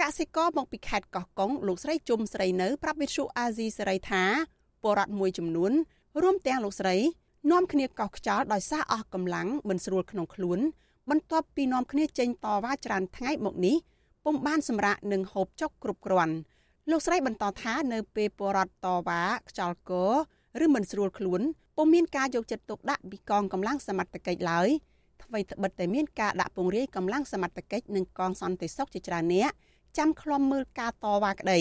[0.02, 4.24] កសិករមកពីខេត្តកោះកុងលោកស្រីជុំស្រីនៅប្រាប់វិទ្យុអាស៊ីសេរីថា
[4.84, 5.72] បរដ្ឋមួយចំនួន
[6.22, 6.96] រួមទាំងលោកស្រី
[7.52, 10.60] នាំគ្នាកោះខ្យល់ដោយសារអស់កម្លាំងមិនស្រួលក្នុងខ្លួន
[11.10, 13.76] បន្ទាប់ពីនាំគ្នាចេញតវ៉ាច្រើនថ្ងៃមកនេះ
[14.26, 16.36] ពុំបានសម្រាកនិងហូបចុកគ្រប់គ្រាន់
[16.90, 19.92] លោកស្រីបន្តថានៅពេលពលរដ្ឋតវ៉ាខ្យល់ក
[20.64, 21.42] ឬមិនស្រួលខ្លួន
[21.78, 24.70] ពុំមានការយកចិត្តទុកដាក់ពីកងកម្លាំងសមត្ថកិច្ចឡើយ
[25.24, 29.52] អ្វីត្បិតតែមានការដាក់ពង្រាយកម្លាំងសមត្ថកិច្ចនិងកងសន្តិសុខជាច្រើនអ្នក
[29.98, 31.60] ចាំឃ្លាំមើលការតវ៉ាក្តី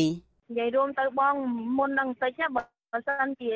[0.51, 1.35] និយាយរួមទៅបង
[1.79, 2.63] មុននឹងបន្តិចបើ
[3.07, 3.51] សិនជា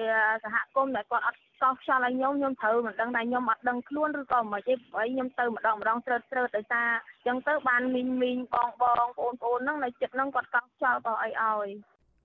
[0.45, 11.69] សហគមន៍ដែលគាត់អត់ កោសខ្យល់ឲ្យខ្ញុំខ្ញុំត្រូវមិនដឹងថាខ្ញុំអត់ដឹងខ្លួនឬក៏មិនទេព្រោះខ្ញុំទៅម្ដងម្ដងត្រើតត្រើតដោយសារអញ្ចឹងទៅបានមីងមីងបងបងបងប្អូនហ្នឹងនៅចិត្តហ្នឹងគាត់កោសខ្យល់ក៏អីឲ្យ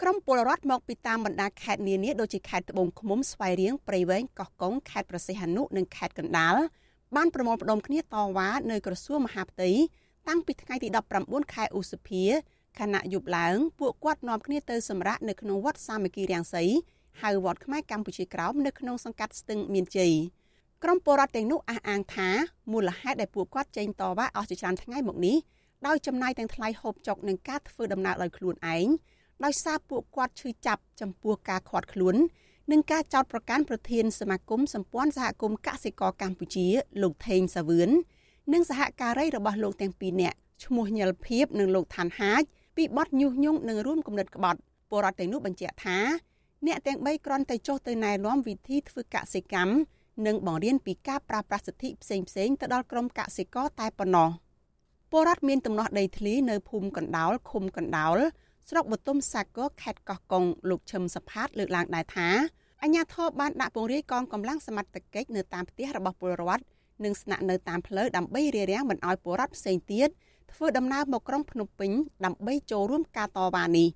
[0.01, 6.55] ក្រមពលរដ្ឋមកពីតាមបណ្ដាខេត្តនានាដូចជាខេត្តត្បូងឃ្មុំស្វាយរៀងព្រៃវែងកោះកុងខេត្តប្រសិទ្ធនុនិងខេត្តកណ្ដាល
[7.15, 8.03] បានប្រមូលផ្ដុំគ្នាត
[8.37, 9.69] វ៉ានៅក្រសួងមហាផ្ទៃ
[10.27, 10.89] តាំងពីថ្ងៃទី
[11.21, 12.23] 19ខែឧសភា
[12.79, 16.63] ខណៈយប់ឡើងពួកគាត់នាំគ្នាទៅសម្រាកនៅក្នុងវត្តសាមគ្គីរាំងសី
[17.21, 20.13] ហៅវត្តខ្មែរកម្ពុជាក្រោមនៅក្នុងសង្កាត់ស្ទឹងមានជ័យ
[20.83, 22.29] ក្រុមពលរដ្ឋទាំងនោះអះអាងថា
[22.71, 25.37] មូលហេតុដែលពួកគាត់ចេញតវ៉ាអស់ជាច្រើនថ្ងៃមកនេះ
[25.87, 28.87] ដោយចំណាយទាំងថ្លៃហូបចុកនិងការធ្វើដំណើរដោយខ្លួនឯង
[29.43, 32.15] ដោយសារពួកគាត់ឈឺចាប់ចំពោះការខាត់ខ្លួន
[32.71, 36.67] និងការចោទប្រកាន់ប្រធានសមាគមសម្ព័ន្ធសហគមន៍កសិករកម្ពុជា
[37.01, 37.89] លោកថេងសាវឿន
[38.53, 42.41] និងសហការីរបស់លោកទាំងពីរនាក់ឈ្មោះញិលភៀបនិងលោកឋានហាជ
[42.75, 45.97] ពីបទញុះញង់និងរួមគំនិតក្បត់ពលរដ្ឋទាំងនោះបញ្ជាក់ថា
[46.67, 49.73] អ្នកទាំង3គ្រាន់តែចុះទៅណែនាំវិធីធ្វើកសិកម្ម
[50.25, 54.29] និងបង្រៀនពីការប្រើប្រាស់សិទ្ធិផ្សេងផ្សេងទៅដល់ក្រុមកសិករតែប៉ុណ្ណោះ
[55.11, 58.17] ពលរដ្ឋមានទំនាស់ដីធ្លីនៅភូមិកណ្ដោលឃុំកណ្ដោល
[58.69, 62.27] ស្រុកបទុមសាគរខេត្តកោះកុងលោកឈឹមសផាតលើកឡើងដែរថា
[62.83, 66.63] អញ្ញាធរបានដាក់ពង្រាយកងកម្លាំងសមត្ថកិច្ចនៅតាមផ្ទះរបស់ពលរដ្ឋ
[67.03, 70.09] និងស្នាក់នៅតាមផ្លូវដើម្បីរារាំងមិនឲ្យពលរដ្ឋផ្សេងទៀត
[70.51, 71.91] ធ្វើដំណើរមកក្រុងភ្នំពេញ
[72.25, 73.87] ដើម្បីចូលរួមការតវ៉ានេះ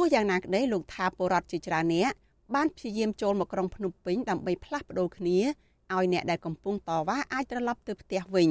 [0.00, 2.12] ទោះយ៉ាងណាក្តីលោកថាពលរដ្ឋជាច្រើនអ្នក
[2.54, 5.38] បានព្យាយាមចូលមកក្រុងភ្នំពេញដើម្បីផ្លាស់ប្ដូរគ្នា
[5.94, 8.48] ឲ្យអ្នកដែលកំពុងតវ៉ាអាចត្រឡប់ទៅផ្ទះវិញ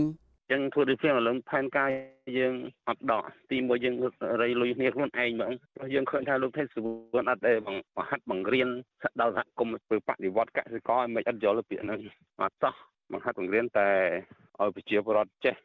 [0.51, 1.89] ចឹងធ្វើដូចជាឥឡូវផែនការ
[2.37, 2.53] យើង
[2.87, 3.95] អត់ដកទីមួយយើង
[4.41, 8.69] រៃលុយគ្នាខ្លួនឯងហ្មងព្រោះយើងឃើញថាលោកថេសវឿនអត់ទេបងបង្ហាត់បង្រៀន
[9.21, 12.01] ដល់សហគមន៍ធ្វើបដិវត្តកសិករឲ្យមិនអត់យល់ពាក្យហ្នឹង
[12.41, 12.75] អត់សោះ
[13.11, 13.89] បង្ហាត់បង្រៀនតែ
[14.59, 15.55] ឲ្យប្រជាពលរដ្ឋចេះ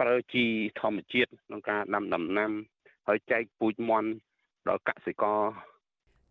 [0.00, 0.44] ប្រើជី
[0.80, 2.50] ធម្មជាតិក្នុងការដាំដំណាំ
[3.06, 4.10] ហើយចែកពូជមន់
[4.68, 5.42] ដល់កសិករ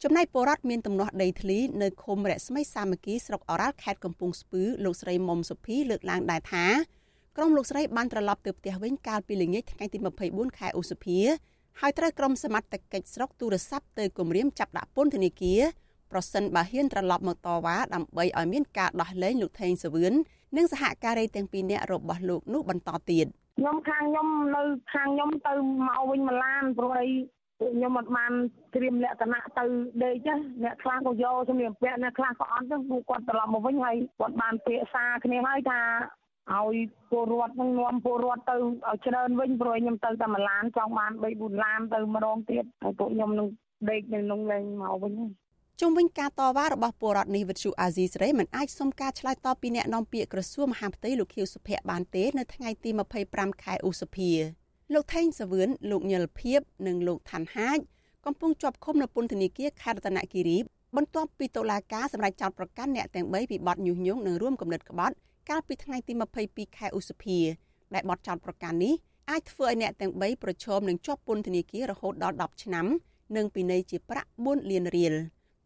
[0.04, 6.66] ចំណែកពលរដ្ឋមានទំនាស់ដីធ្លីនៅឃុំរស្មីសាមគ្គីស្រុកអរ៉ាល់ខេត្តកំពង់ស្ពឺលោកស្រីមុំសុភីលើកឡើងដែរថា
[7.38, 11.20] ក្រុមលោកស្រីបានត្រឡប់ទៅផ្ទះវិញកាលពីល្ងាចថ្ងៃទី24ខែឧសភា
[11.80, 15.62] ហើយត្រូវក្រុមសមត្ថកិច្ចស្រុកទូរស័ព្ទទៅគម្រាមចាប់ដាក់ពន្ធនាគារ
[16.12, 20.14] ប្រសិនបើហ៊ានត្រឡប់មកតវ៉ាដើម្បីឲ្យមានការដោះលែងលោកថេងសវឿន
[20.58, 23.26] និងសហការីទាំងពីរនាក់របស់លោកនោះបន្តទៀត
[23.60, 24.64] ខ្ញុំខាងខ្ញុំនៅ
[24.94, 25.54] ខាងខ្ញុំទៅ
[25.88, 27.08] មកវិញមួយឡានព្រោះអី
[27.60, 28.32] ពួកខ្ញុំអត់បាន
[28.76, 29.64] ត្រៀមលក្ខណៈទៅ
[30.04, 30.34] ដេកចា
[30.64, 35.82] អ្នកខ្លះក៏យកសម្លៀកបំពាក់អ្នកខ្លះក៏អត់ចឹងពួកគាត់ត្រឡប់មកវិញហើយគាត់បានពាក្យសារគ្នាហើយថា
[36.56, 36.76] ឲ្យ
[37.12, 43.48] ពលរដ្ឋនឹងនាំពលរដ្ឋទៅឲ្យច្រើនវិញព្រោះខ្ញុំទៅតែមួយឡានចង់បាន3 4ឡានទៅម្ដងទៀតហើយពួកខ្ញុំនឹង
[43.90, 45.14] ដេកនៅក្នុងលេងមកវិញ
[45.82, 52.90] ជុំវិញការតវ៉ារបស់ពលរដ្ឋនេះវិទ្យុអាស៊ីសេរីមិនអាចសុំការឆ្លើយតបពីអ្នកនាំពាក្យក្រសួងមហាផ្ទៃលោកខៀវសុភ័ក្របានទេនៅថ្ងៃទី
[53.26, 54.32] 25ខែឧសភា
[54.94, 57.80] លោកថេងសាវឿនលោកញិលភៀបនិងលោកឋានហាជ
[58.26, 60.58] កំពុងជាប់ឃុំនៅពន្ធនាគារខេត្តរតនគិរី
[60.96, 65.16] បន្ទាប់ពីតុលាការសម្រេចចោទប្រកាន់អ្នកទាំង3ពីបទញុះញង់និងរួមគំនិតក្បត់
[65.50, 66.14] កាលពីថ្ងៃទី
[66.46, 67.40] 22ខែឧសភា
[67.94, 68.94] ដែលបទចោទប្រកាន់នេះ
[69.30, 72.86] អាចធ្វើឲ្យអ្នកទាំង3ប្រឈមនឹងជាប់ពន្ធនាគាររហូតដល់10ឆ្នាំ
[73.36, 75.14] និងពិន័យជាប្រាក់4លានរៀល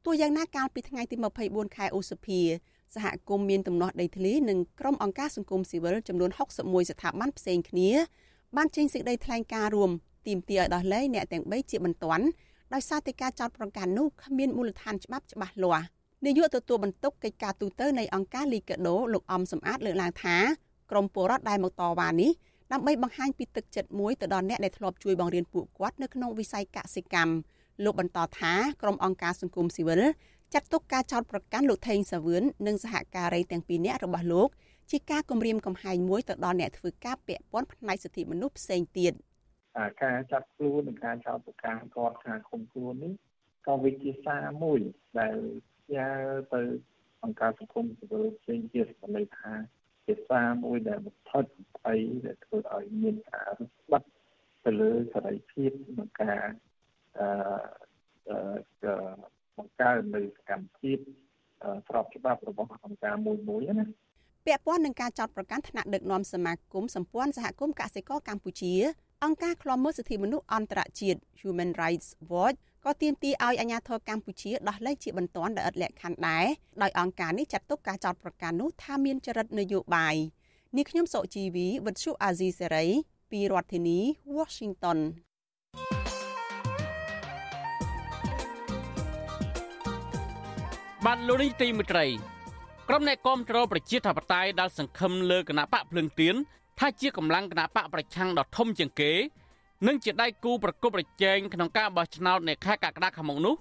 [0.05, 1.15] ទោះយ៉ាងណាកាលពីថ្ងៃទី
[1.45, 2.39] 24ខែឧសភា
[2.95, 6.29] សហគមន៍មានទំនាស់ដីធ្លីនិងក្រុមអង្គការសង្គមស៊ីវិលចំនួន
[6.61, 7.89] 61ស្ថាប័នផ្សេងគ្នា
[8.57, 9.91] បានចេញសេចក្តីថ្លែងការណ៍រួម
[10.27, 12.25] ទាមទារឲ្យដោះលែងអ្នកទាំង3ជាបន្ទាន់
[12.73, 15.85] ដោយសារតែការចោទប្រកាន់នោះគ្មានមូលដ្ឋានច្បាប់ច្បាស់លាស់
[16.25, 20.35] នាយកទទួលបន្ទុកកិច្ចការទូតនៃអង្គការលីកាដូលោកអំសំអាតលើកឡើងថា
[20.91, 22.31] ក្រមពលរដ្ឋដែលមកតវ៉ានេះ
[22.71, 27.33] ដើម្បីបង្ហាញពីទឹកចិត្តមួយទៅដល់អ្នកដែលធ្លាប់ជួយបង្រៀនពួកគាត់នៅក្នុងវិស័យកសិកម្ម
[27.83, 30.01] លោកបន្តថាក្រុមអង្គការសង្គមស៊ីវិល
[30.53, 34.49] ចាត់ទុកការចោទប្រកាន់លោកថេងសាវឿននិងសហការីទាំងពីរនាក់របស់លោក
[34.91, 39.13] ជាការគំរាមកំហែងមួយទៅដល់អ្នកធ្វើការពាក់ព័ន្ធផ្នែកសិទ្ធិមនុស្សផ្សេងទៀត
[40.03, 43.13] ការចាប់ខ្លួននិងការចោទប្រកាន់គាត់ថាឃុំខ្លួននេះ
[43.67, 44.79] ក៏វិជាសារមួយ
[45.19, 45.37] ដែល
[45.89, 46.05] ជា
[46.53, 46.61] ទៅ
[47.23, 49.51] អង្គការសង្គមស៊ីវិលផ្សេងទៀតបានន័យថា
[50.05, 51.51] ជាសារមួយដែលបន្ថត់
[51.85, 54.21] អីដែលធ្វើឲ្យមានការរឹតបន្តឹង
[54.65, 56.45] ទៅលើសេរីភាពក្នុងការ
[57.17, 58.93] អឺ
[59.57, 60.97] បង្កើននៅសកម្មភាព
[61.87, 63.87] ស្របច្បាប់របស់អង្គការមួយមួយណា
[64.45, 68.73] ពាក់ព័ន្ធនឹងការចោទប្រកាន់ថ្នាក់ដឹកនាំសមាគមសម្ព័ន្ធសហគមន៍កសិករកម្ពុជា
[69.23, 76.45] អង្គការឃ្លាំមើលសិទ្ធិមនុស្សអន្តរជាតិ Human Rights Watch ក៏ទាមទារឲ្យអាជ្ញាធរកម្ពុជាដោះលែងជាបន្ទាន់ដោយឥតលក្ខខណ្ឌដែរ
[76.81, 80.15] ដោយអង្គការនេះចាត់ទុកការចោទប្រកាន់នោះថាមានចរិតនយោបាយ
[80.77, 82.85] នេះខ្ញុំសុជីវីវិទ្យុអាស៊ីសេរី
[83.31, 83.99] ពីរដ្ឋធានី
[84.37, 84.99] Washington
[91.05, 92.07] បាទលោកនេះទីមិត្តរី
[92.93, 96.35] ក្រុមអ្នកគាំទ្រប្រជាធិបតេយ្យដែលសង្ឃឹមលើគណៈបកភ្លឹងទៀន
[96.79, 99.11] ថាជាកម្លាំងគណៈបកប្រឆាំងដ៏ធំជាងគេ
[99.87, 103.55] និងជាដៃគូប្រកបប្រជែងក្នុងការបោះឆ្នោតនៅខែកក្កដាខាងមុខនោះ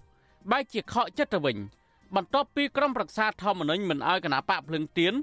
[0.51, 1.57] បែរជាខកចិត្តទៅវិញ
[2.17, 5.15] បន្ទាប់ពីក្រុមប្រឹក្សាធម្មនុញ្ញមិនអោយគណៈបកភ្លឹងទៀន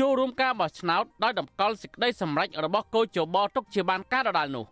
[0.00, 4.66] ចូលរួមការបោះឆ្នោតដោយតម្កល់សេចក្តីសម្រេចរបស់កោជបទុកជាបានការដដាលនោះ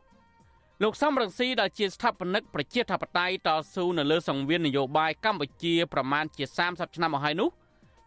[0.83, 7.51] លោកសំរងស៊ីដែលជាស្ថាបនិកប្រជាធិបតេយ្យតស៊ូនៅលើសង្វៀននយោបាយកម្ពុជាប្រមាណជា30ឆ្នាំមកហើយនោះ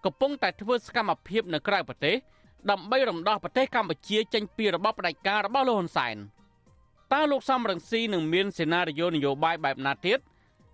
[0.05, 2.15] កំពុងតែធ្វើសកម្មភាពនៅក្រៅប្រទេស
[2.71, 6.15] ដើម្បីរំដោះប្រទេសកម្ពុជាចេញពីរបបផ្ដាច់ការរបស់លោកហ៊ុនសែន
[7.13, 10.19] តើលោកសំរងស៊ីនឹងមានសេណារីយ៉ូនយោបាយបែបណាទៀត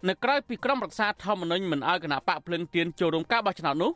[0.08, 3.92] នៅក្រៅពីក្រមរក្សាធម្មនុញ្ញមិនអោយគណៈបកភ្លឹងទៀនចូលរួមការបោះឆ្នោតនោះ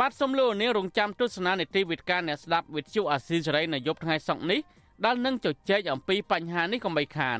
[0.00, 4.60] បាទសូមលោកនាងរងចាំទស្សនានីតិវិទ្យាអ្នកស្ដាប់វិទ្យុអាស៊ីសេរីនៅយប់ថ្ងៃសុក្រនេះ
[5.04, 7.38] ដែលនឹងជជែកអំពីបញ្ហានេះកុំបីខាន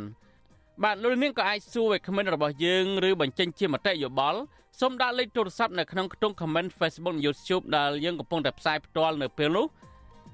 [0.84, 4.40] បាទលោកនាងក៏អាចសួរវាគ្មិនរបស់យើងឬបញ្ចេញជាមតិយោបល់
[4.80, 9.66] សូមដាក់លេខទូរស័ព្ទនៅក្នុងខ្ទង់ comment Facebook YouTube ដែលយើងកំពុងតែផ្សាយផ្ទាល់នៅពេលនេះ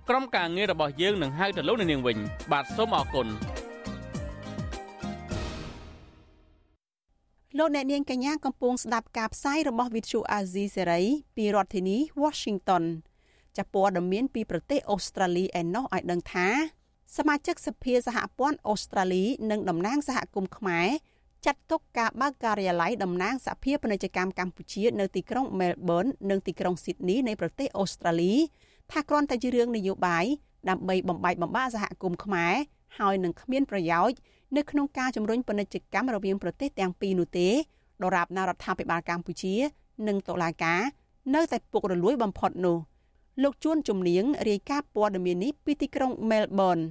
[0.08, 2.16] ក្រុមការងាររបស់យើងនឹងហៅទៅលោកនាងវិញ
[2.52, 3.26] បាទសូមអរគុណ
[7.58, 11.04] លោកអ្នកនាងកញ្ញាកំពុងស្ដាប់ការផ្សាយរបស់ Vithu Azizi Serai
[11.36, 12.84] ពីរដ្ឋធានី Washington
[13.56, 16.48] ចាប់ព័ត៌មានពីប្រទេសអូស្ត្រាលីឯណោះឲ្យដឹងថា
[17.16, 20.88] សមាជិកសភាសហព័ន្ធអូស្ត្រាលីនិងតំណាងសហគមន៍ខ្មែរ
[21.46, 28.34] ចាត់ទុកការបើកការិយាល័យតំណាងសហភាពពាណិជ្ជកម្មកម្ពុជានៅទីក្រុង Melbourne និងទីក្រុង Sydney នៃប្រទេសអូស្ត្រាលី
[28.92, 30.24] ថាគ្រាន់តែជារឿងនយោបាយ
[30.70, 32.54] ដើម្បីបំបែកបំបាក់សហគមន៍ខ្មែរ
[32.98, 34.16] ហើយនឹងគ្មានប្រយោជន៍
[34.56, 37.48] នៅក្នុងការជំរុញពាណិជ្ជកម្មរវាងប្រទេសទាំងពីរនោះទេ
[38.02, 39.54] ដរាបណារដ្ឋាភិបាលកម្ពុជា
[40.08, 40.80] និងតុលាការ
[41.34, 42.78] នៅតែពុករលួយបំផុតនោះ
[43.40, 46.84] លោកជួនជំនាញរាយការណ៍ព័ត៌មាននេះពីទីក្រុង Melbourne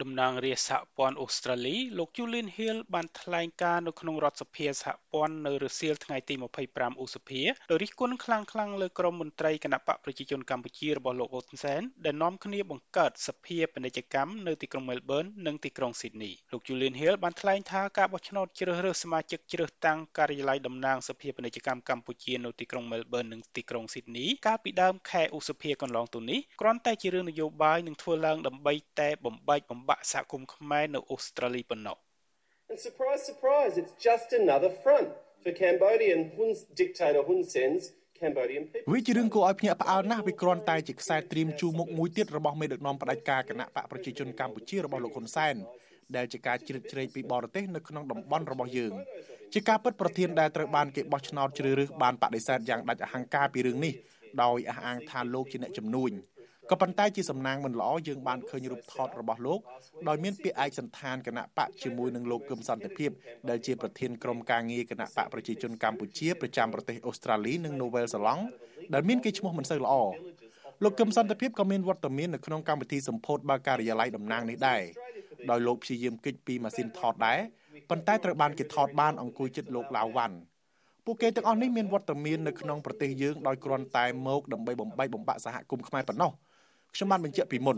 [0.00, 6.34] តំណាងរាជសហព័ន្ធអូស្ត្រាលី លោក Julian Hill បានថ្លែងការណ៍នៅក្នុងរដ្ឋសភាសហព័ន្ធនៅរសៀលថ្ងៃទី
[6.68, 31.96] 25ឧសភាដោយរិះគន់ខ្លាំងៗលើក្រមមន្ត្រីគណៈបកប្រជាជនកម្ពុជារបស់លោកហ៊ុនសែនដែលនាំគ្នាបង្កើតសភាពាណិជ្ជកម្មនៅទីក្រុង Melbourne និងទីក្រុង Sydney លោក Julian Hill បានថ្លែងថាការបោះឆ្នោតជ្រើសរើសសមាជិកជ្រើសតាំងការិយាល័យតំណាងសភាពាណិជ្ជកម្មកម្ពុជានៅទីក្រុង Melbourne និងទីក្រុង Sydney កាលពីដើមខែឧសភាកន្លងទៅនេះគ្រាន់តែជារឿងនយោបាយនឹងធ្វើឡើងដើម្បីតែបំបែកបំបាក់សហគមន៍ខ្មែរនៅអូស្ត្រាលីប៉ុណ្ណោះ
[32.70, 35.08] And surprise surprise it's just another front
[35.42, 37.84] for Cambodian Hun dictator Hun Sen's
[38.20, 45.54] Cambodian people វាជារឿងគួរឲ្យភ្ញាក់ផ្អើលណាស់វាគ្រាន់តែជាខ្សែត្រៀមជូរមុខមួយទៀតរបស់មេដឹកនាំផ្ដាច់ការគណៈបកប្រជាជនកម្ពុជារបស់លោកហ៊ុនសែន
[46.16, 48.92] ដែលជាការជ្រៀតជ្រែកពីបរទេសនៅក្នុងតំបន់របស់យើង
[49.52, 53.94] ជាការពិតប្រធានដែលត្រូវបានគេបោះឆ្នោតជ្រើសរើសបានបដិសេធយ៉ាងដាច់អហង្ការពីរឿងនេះ
[54.42, 56.10] ដោយអះអាងថាលោកជាអ្នកជំនួញ
[56.70, 59.60] ក៏ប៉ុន្តែជាសំណាងមិនល្អយើងបានឃើញរូបថតរបស់លោក
[60.08, 63.10] ដោយមានពាក្យឯកសន្តានគណៈបកជាមួយនឹងលោកគឹមសន្តិភាព
[63.48, 68.42] ដែលជាប្រធានក្រុមការងារគណៈបកប្រជាជនកម្ពុជាប្រចាំប្រទេសអូស្ត្រាលីនិងនូវែលសេឡង់
[68.94, 69.94] ដែលមានកេរ្តិ៍ឈ្មោះមិនសូវល្អ
[70.82, 74.82] លោកគឹមសន្តិភាពក៏មានវត្តមាននៅក្នុងកម្មវិធីសម្ពោធបើការិយាល័យតំណាងនេះដែរ
[75.50, 77.38] ដោយលោកព្យាយាមគេចពីម៉ាស៊ីនថតដែរ
[77.90, 80.36] ប៉ុន្តែត្រូវបានគេថតបានអង្គុយជិតលោកឡាវវ៉ាន់
[81.04, 86.30] ពួកគេទាំងអស់នេះមានវត្តមាននៅក្នុងប្រទេសយើងដោយគ្រាន់តែមកដើម្បីបំបីបំបាក់សហគមន៍ខ្មែរប៉ុណ្ណោះ
[86.94, 87.76] ខ្ញុំបានបញ្ជាក់ពីមុន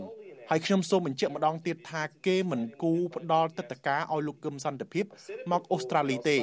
[0.49, 5.05] ហើយខ្ញុំសូមបញ្ជាក់ម្ដងទៀតថាគេមិនគូផ្ដល់ទឹកតការឲ្យលោកគឹមសន្តិភាព
[5.51, 6.37] មកអូស្ត្រាលីទេ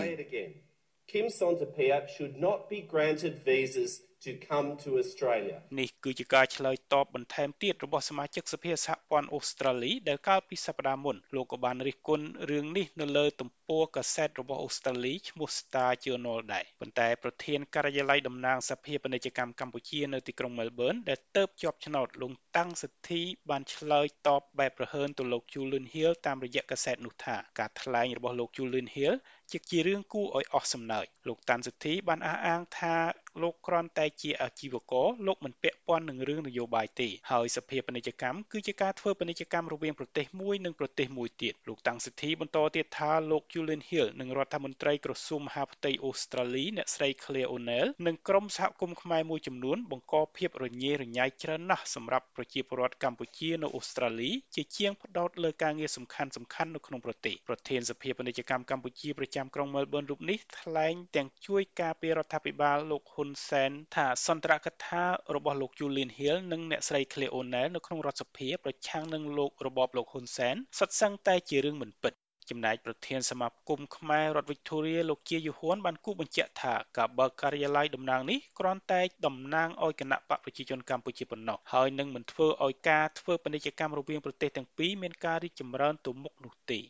[1.12, 3.90] Kim Sontapia should not be granted visas
[4.24, 29.14] to come to Australia នេះគឺជាការឆ្លើយតបបន្ថែមទៀតរបស់សមាជិកសភាសហព័ន្ធអូស្ត្រាលីដែលកាលពីសប្តាហ៍មុនលោកក៏បានរិះគន់រឿងនេះនៅលើទំព័រកាសែតរបស់អូស្ត្រាលីឈ្មោះ Star Journal ដែរប៉ុន្តែប្រធានការិយាល័យតំណាងសភាពាណិជ្ជកម្មកម្ពុជានៅទីក្រុង Melbourne ដែលទៅជាប់ឆ្នោតលោកតាំងសិទ្ធិបានឆ្លើយតបបែបប្រហើនទៅលោក Julian Hill តាមរយៈកាសែតនោះថាការថ្លែងរបស់លោក Julian Hill
[29.52, 32.94] ជាជារឿងគួរឲ្យអស់សំណើចលោកតាន់សិទ្ធិបានអះអាងថា
[33.40, 65.02] លោកគ្រាន់តែជាអាជីវករលោកមិនពាក់ព័ន្ធនឹងរឿងនយោបាយទេហើយសភាពាណិជ្ជកម្មគឺជាការធ្វើពាណិជ្ជកម្មរវាងប្រទេសមួយនិងប្រទេសមួយទៀតលោកតាំងសិទ្ធិបន្តទៀតថាលោក Julian Hill និងរដ្ឋមន្ត្រីក្រសួងមហាផ្ទៃអូស្ត្រាលីអ្នកស្រី Claire O'Neil និងក្រុមសហគមន៍ខ្មែរមួយចំនួនបង្កភាពរញ៉េរញ៉ៃច្រើនណាស់សម្រាប់ប្រជាពលរដ្ឋកម្ពុជានៅអូស្ត្រាលីជាជាងផ្ដោតលើការងារសំខាន់សំខាន់នៅក្នុងប្រទេសប្រធានសភាពាណិជ្ជកម្មកម្ពុជាប្រចាំក្រុង Melbourne រូបនេះថ្លែងទាំងជួយការពាររដ្ឋាភិបាលលោកហ៊ុនសែនថាសន្ទរកថា
[65.34, 72.14] របស់លោក Julian Hill និងអ្នកស្រី Claire O'Neil នៅក្នុងរដ្ឋសភាប្រឆាំងនឹងលោករបបលោកហ៊ុនសែនសុទ្ធសឹងតែជារឿងមិនពិត
[72.50, 86.80] ចំណែកប្រធានសមាគមខ្មែររដ្ឋវិកតូរីលោកជាយូហ៊ួនបានគូបញ្ជាក់ថាការបើកការិយាល័យតំណាងនេះគ្រាន់តែតំណាងឲ្យគណៈបកប្រជាជនកម្ពុជាប៉ុណ្ណោះហើយនឹងមិនធ្វើឲ្យការធ្វើពាណិជ្ជកម្មរវាងប្រទេសទាំងពីរមានការរីកចម្រើនទៅមុខនោះទេ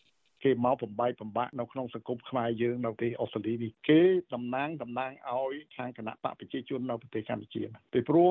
[0.44, 4.00] គេមកបំបីបំបាក់នៅក្នុងសង្គមខ្មែរយើងនៅប្រទេសអូស្ត្រាលីនេះគេ
[4.34, 7.62] តំណាងតំណាងឲ្យខាងគណៈបកប្រជាជននៅប្រទេសកម្ពុជា
[7.92, 8.28] ពីព្រោះ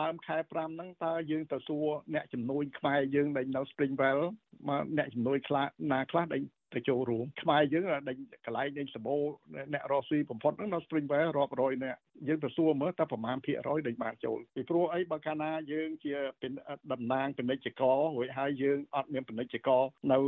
[0.00, 4.20] ដើមខែ5ហ្នឹងតើយើងទៅសួរអ្នកជំនួយខ្មែរយើងដែលនៅ Springwell
[4.68, 6.42] មកអ្នកជំនួយខ្លះណាខ្លះដែល
[6.74, 8.16] ទៅចូលរួមខ្មែរយើងដេញ
[8.46, 9.16] កន្លែងដេញសបោ
[9.74, 11.98] អ្នករស់ស៊ីបំផុតហ្នឹងនៅ Springwell រាប់រយនាក់
[12.28, 16.14] យើងទៅសួរមើលតើប្រមាណភាគរយដែលបានចូលពីព្រោះអីបើកាលណាយើងជា
[16.92, 20.18] តំណាងពាណិជ្ជកររួចហើយយើងអត់មានពាណិជ្ជករនៅ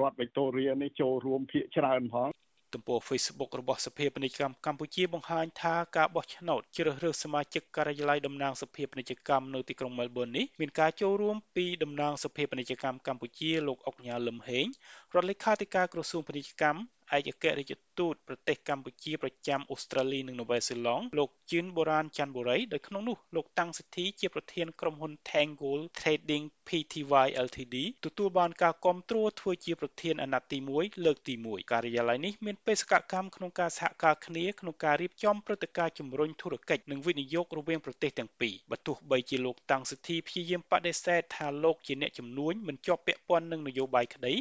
[0.00, 2.30] រដ្ឋវិកតូរីនេះចូលរួមភាគច្រើនផង
[2.74, 14.66] ទំព័រ Facebook របស់សភាពាណិជ្ជកម្មកម្ពុជាបង្ហាញថាការបោះឆ្នោតជ្រើសរើសសមាជិកការិយាល័យតំណាងសភាពាណិជ្ជកម្មនៅទីក្រុង Melbourne នេះមានការចូលរួមពីតំណាងសភាពាណិជ្ជកម្មកម្ពុជាលោកអុកញ៉ាលឹមហេង
[15.14, 16.80] រដ្ឋលេខាធិការក្រសួងពាណិជ្ជកម្ម
[17.16, 27.00] ឯកអគ្គរដ្ឋទូតប្រទេសកម្ពុជាប្រចាំអូស្ត្រាលីនិងនូវែលសេឡង់លោកជឿនបូរ៉ានច័ន្ទបុរីដោយក្នុងនោះលោកតាំងសិទ្ធិជាប្រធានក្រុមហ៊ុន Tangle Trading Pty
[27.46, 44.34] Ltd ទទួលបានការគ្រប់គ្រងធ្វើជាប្រធានអាណត្តិទី1លើកទី1ការិយាល័យនេះមានបេសកកម្មក្នុងការសហការគ្នាក្នុងការរៀបចំព្រឹត្តិការណ៍ជំរុញធុរកិច្ចនិងវិនិយោគរវាងប្រទេសទាំងពីរបើទោះបីជាលោកតាំងសិទ្ធិព្យាយាមបដិសេធថាលោកជាអ្នកជំនួញមិនជាប់ពាក់ព័ន្ធនឹងនយោបាយក្តី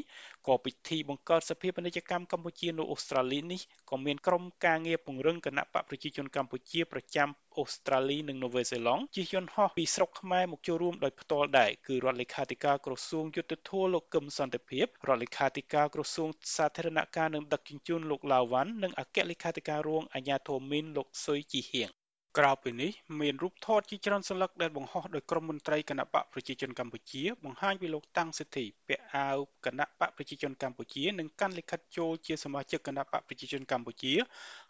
[0.47, 21.98] ក៏ពិធីបង្កើតសភាពាណិជ្ជកម្មកម្ពុជានៅអូស្ត្រាលីនេះក៏មានក្រុមការងារពង្រឹងគណៈបកប្រជាជនកម្ពុជាប្រចាំអូស្ត្រាលីនិងនូវែលសេឡង់ជិះយន្តហោះពីស្រុកខ្មែរមកចូលរួមដោយផ្ទាល់ដែរគឺរដ្ឋលេខាធិការក្រសួងយុទ្ធភ័ពលោកកឹមសន្តិភាពរដ្ឋលេខាធិការក្រសួងសាធារណការនិងដឹកជញ្ជូនលោកឡាវវ៉ាន់និងអគ្គលេខាធិការរងអាជ្ញាធរមីនលោកសុយជីហៀង
[22.37, 34.13] ក្រៅពីនេះមានរូបថតជាច្រើនសន្លឹកដែលបង្ហោះដោយក្រុមមន្ត្រីគណៈបកប្រជាជនកម្ពុជាបង្ហាញពីលោកតាំងសិទ្ធិពាក់អាវគណៈបកប្រជាជនកម្ពុជានិងកាន់លិខិតចូលជាសមាជិកគណៈបកប្រជាជនកម្ពុជា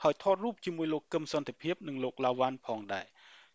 [0.04, 3.06] ហើយថតរូបជាមួយលោកកឹមសន្តិភាពនិងលោកឡាវ៉ាន់ផងដែរ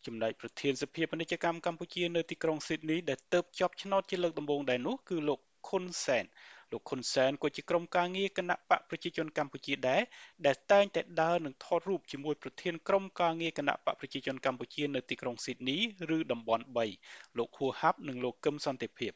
[0.07, 6.25] ចំណែកប្រធានសភាពាណិជ្ជកម្មកម្ពុជានៅទីក្រុងស៊ីដនីដែលទៅជាប់ឆ្នោតជាលើកដំបូងដែរនោះគឺលោកខុនសែន
[6.73, 10.03] លោកខុនសែនក៏ជាក្រុមការងារគណៈបកប្រជាជនកម្ពុជាដែរ
[10.47, 15.79] ដែលតែងតែដើរនិងថតរូបជាមួយប្រធានក្រុមការងារគណៈបកប្រជាជនកម្ពុជានៅទីក្រុងស៊ីដនី
[16.17, 16.65] ឬតំបន់
[17.01, 19.13] 3លោកហួហាប់និងលោកកឹមសន្តិភាព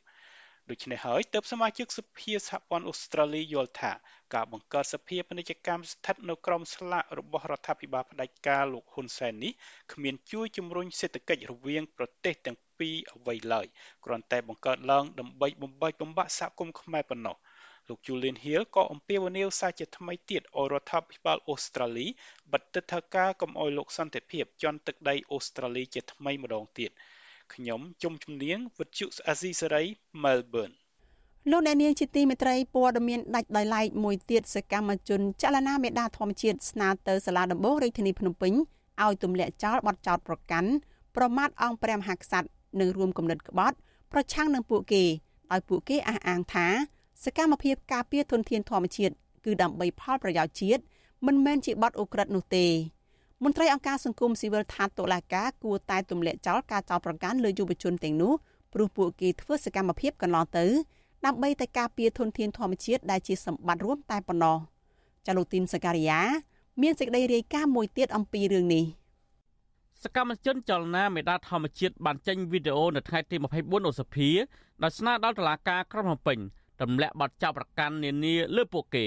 [0.70, 3.92] ដូច្នេះហើយទើបសមាជិកសភាសហព័ន្ធអូស្ត្រាលីយល់ថា
[4.34, 9.53] ការបង្កើតសភាពាណិជ្ជកម្មស្ថិតនៅក្រោមស្លាករបស់រដ្ឋាភិបាលផ្ដាច់ការលោកហ៊ុនសែននេះ
[9.92, 13.66] គ្មានជួយជំរុញសេដ្ឋកិច្ចរវាងប្រទេសទាំង ពីរអ្វីឡើយ
[14.05, 17.37] គ្រាន់តែបង្កើតឡើងដើម្បីបំបែកបំបាក់សហគមន៍ខ្មែរប៉ុណ្ណោះ
[17.89, 22.07] លោក Julian Hill ក៏អំពាវនាវសារជាថ្មីទៀតឲ្យរដ្ឋាភិបាលអូស្ត្រាលី
[22.53, 26.91] បិទទឹកថាការកុំឲ្យលោកសន្តិភាពជន់ទឹកដីអូស្ត្រាលីជាថ្មីម្ដងទៀត
[27.55, 29.83] ខ្ញុំជុំជំនាញវិទ្យុអាស៊ីសេរី
[30.22, 30.74] Melbourne
[31.51, 38.53] លោកអ្នកនាងជាទីមេត្រីព័ត៌មានដាច់ដោយឡែកមួយទៀតសកម្មជនចលនាមេដាធម្មជាតិស្នើទៅសាលាដំបងរាជធានីភ្នំពេញ
[39.05, 40.70] ឲ្យទម្លាក់ចោលបទចោទប្រកាន់
[41.16, 42.49] ប្រមាថអង្គព្រះមហាក្សត្រ
[42.81, 43.77] និងរួមគំនិតក្បត់
[44.12, 45.05] ប្រឆាំងនឹងពួកគេ
[45.51, 46.66] ដោយពួកគេអះអាងថា
[47.25, 49.14] សកម្មភាពការពារធនធានធម្មជាតិ
[49.45, 50.83] គឺដើម្បីផលប្រយោជន៍ជាតិ
[51.27, 52.66] មិនមែនជាបទអូក្រិដ្ឋនោះទេ
[53.45, 58.33] មន្ត្រីអង្គការសង្គមស៊ីវិលថាតុលាការគួរតែទម្លាក់ចោលការចោទប្រកាន់លើយុវជនទាំងនោះ
[58.73, 60.66] ព្រោះពួកគេធ្វើសកម្មភាពកន្លងទៅ
[61.27, 64.59] ដើម្បីតែការពារធនធានធម្មជាតិដែលជាសម្បត្តិរួមតែប៉ុណ្ណោះ
[65.27, 66.21] ចាលូទីនសការីយ៉ា
[66.83, 68.85] មានសេចក្តីរាយការណ៍មួយទៀតអំពីរឿងនេះ
[70.05, 74.30] សកម្មជនចលនាមេដាធម្មជាតិបានចេញវីដេអូនៅថ្ងៃទី24ឧសភា
[74.82, 76.38] ដោយស្នើដល់តុលាការក្រុងភ្នំពេញ
[76.80, 79.07] ទម្លាក់បទចោទប្រកាន់នានាលើពួកគេ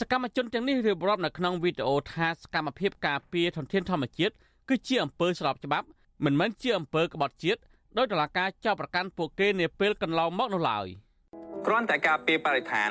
[0.00, 4.34] សកម្មជនទាំងនេះរៀបរាប់នៅក្នុងវីដេអូថាសកម្មភាពការពារធនធានធម្មជាតិ
[4.68, 5.86] គឺជាអំពើស្របច្បាប់
[6.24, 7.60] មិនមែនជាអំពើក្បត់ជាតិ
[7.96, 10.86] ដោយតុលាការចោទប្រកាន់ពួកគេនាពេលកន្លងមកនោះឡើយ។
[11.66, 12.90] គ្រាន់តែការពារបរិស្ថាន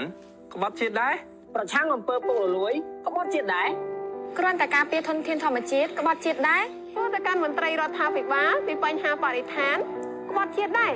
[0.54, 1.14] ក្បត់ជាតិដែរ
[1.56, 2.74] ប្រឆាំងអំពើពុករលួយ
[3.08, 3.70] ក្បត់ជាតិដែរ
[4.38, 6.64] គ្រាន់តែការពារធនធានធម្មជាតិក្បត់ជាតិដែរ
[6.96, 9.78] ព្រោះតែការមន្ត្រីរដ្ឋាភិបាលពីបញ្ហាបរិស្ថាន
[10.30, 10.94] ក្បត់ជាតិដែរ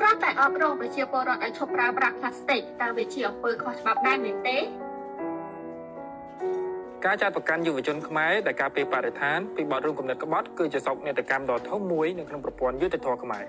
[0.00, 4.58] គ្រាន់តែអប់រំប្រជាពលរដ្ឋឲ្យឈប់ប្រើប្រាស់ផ្លាស្ទិកតើវាជាអំពើខុសច្បាប់ដែរមែនទេ
[7.04, 13.44] ការចាត់ប្រកាន់យុវជនខ្មែរដែលការពារបរិស្ថានពីបទរួមគំនិតក្បត់គឺជាសោកនាដកម្មដ៏ធំមួយនៅក្នុងប្រព័ន្ធយុត្តិធម៌ខ្មែរ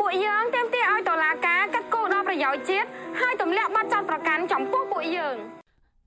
[0.00, 2.88] ពួកយើងទាមទារឲ្យតុលាការកាត់គោដល់ប្រយោជន៍ជាតិ
[3.20, 5.36] ហើយទម្លាក់បទចោទប្រកាន់ចំពោះពួកយើង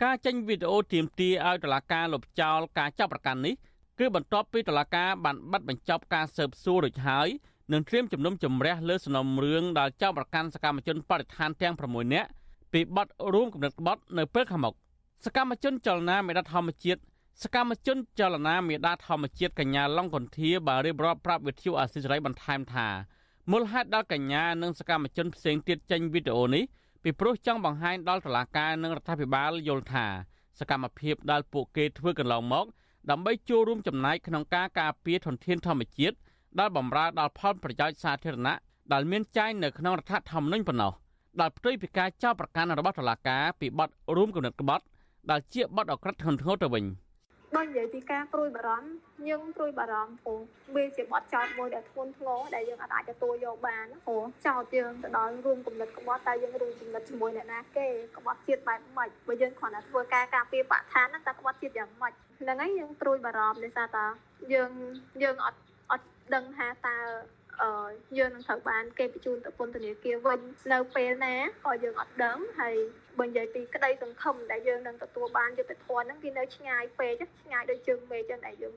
[0.04, 3.56] ការចេញវីដេអូទាមទារឲ្យតុលាការលុបចោលការចាប់ប្រកាន់នេះ
[4.04, 7.28] គឺបន្ទាប់ពីតុលាការបានបិទបញ្ចប់ការស៊ើបសួររួចហើយ
[7.72, 12.30] នឹងត្រៀមជំនុំជម្រះលើសំណុំរឿងដែលចោទប្រកាន់សកម្មជនបរិស្ថានទាំង6នាក់
[12.74, 14.74] ពីបទរួមគំនិតក្បត់នៅពេលខាងមុខ
[15.26, 17.02] សកម្មជនចលនាមេដាធម្មជាតិ
[17.44, 22.88] សកម្មជនចលនាមេដាធម្មជាតិកញ្ញាឡុងកុនធាបានរៀបរាប់ប្រាប់វិទ្យុអាស៊ីសេរីបន្ថែមថា
[23.52, 26.64] មូលហេតុដល់កញ្ញានិងសកម្មជនផ្សេងទៀតចេញវីដេអូនេះ
[27.04, 30.06] ពីព្រោះចង់បង្ហាញដល់តុលាការនិងរដ្ឋាភិបាលយល់ថា
[30.60, 32.68] សកម្មភាពដែលពួកគេធ្វើកន្លងមក
[33.12, 36.16] ដើម្បីចូលរួមចំណែកក្នុងការការពារធនធានធម្មជាតិ
[36.60, 38.56] ដែលបម្រើដល់ផលប្រយោជន៍សាធារណៈ
[38.94, 40.92] ដែលមានចែងនៅក្នុងរដ្ឋធម្មនុញ្ញប៉ុណ្ណោះ
[41.40, 44.84] ដែលផ្ទុយពីការចោទប្រកាន់របស់តុលាការពីបទរួមគំនិតក្បត់
[45.32, 46.84] ដែលជាបទអក្រិតធ្ងន់ធ្ងរទៅវិញ។
[47.56, 48.90] បើនិយាយពីការព្រួយបារម្ភ
[49.30, 50.40] យើងព្រួយបារម្ភព្រោះ
[50.76, 57.88] វាជាបទចោតមួយដែលធ្ងន់ធ្ងរដែលយើងអាចទទួលយកបានព្រោះចោតយើងទៅដល់រួមគំនិតក្បត់តែយើងរួមគំនិតជាមួយអ្នកណាគេ
[58.18, 64.06] ក្បត់ជាតិបែបម៉េចបើយើងគ្រាន់តែធ្វើការការពារបរិស្ថានហ្នឹងតែក្បត់ជាតិយ៉ាងម៉េចហ្នឹងហើយយើងព្រួយបារម្ភដោយសារតែ
[64.54, 64.72] យើង
[65.24, 65.60] យើងអត់
[65.92, 67.43] អត់ដឹងថាតើអឺ
[68.18, 70.40] យើងនឹងត្រូវបានគេបញ្ជូនទៅពន្ធនាគារវិញ
[70.74, 71.36] នៅពេលណា
[71.66, 72.76] ក៏យើងអត់ដឹងហើយ
[73.20, 78.74] បើនិយាយពីក្តីសង្ឃឹមដែលយើងនឹងទទួលបានយុត្តិធម៌ហ្នឹងវានៅឆ្ងាយពេកឆ្ងាយដូចជើងមេចឹងដែលយើង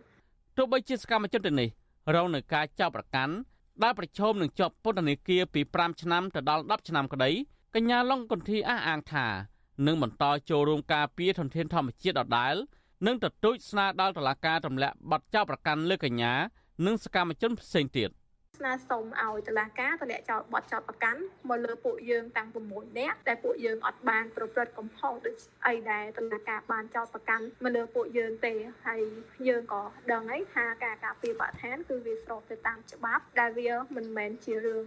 [0.56, 1.68] ទោះបីជាសកម្មជនទាំងនេះ
[2.14, 3.34] រងនឹងការចាប់ប្រកាន់
[3.82, 7.30] ដែលប្រឈមនឹងជាប់ពន្ធនាគារពី5ឆ្នាំទៅដល់10ឆ្នាំក្តី
[7.74, 9.26] កញ្ញាឡុងកុនធីអះអាងថា
[9.86, 12.54] នឹងបន្តចូលរួមការពារធនធានធម្មជាតិដដែល
[13.06, 16.32] និងទទូចស្នើដល់តុលាការទម្លាក់បទចោទប្រកាន់លើកញ្ញា
[16.86, 18.10] និងសកម្មជនផ្សេងទៀត។
[18.56, 25.36] ស្នើសុំឲ្យតុលាការទម្លាក់ចោលបទចោទប្រកាន់មកលើពួកយើងតាំង6នាក់ដែលពួកយើងអត់បានប្រព្រឹត្តកំហុសដូច
[25.66, 28.52] អីដែលតុលាការបានចោទប្រកាន់មកលើពួកយើងទេ
[28.86, 29.02] ហើយ
[29.48, 29.82] យើងក៏
[30.12, 34.86] ដឹងហើយថាការការពារបរិស្ថានគឺវាស្របទៅតាមច្បាប់ដែលវាមិនមែនជារឿង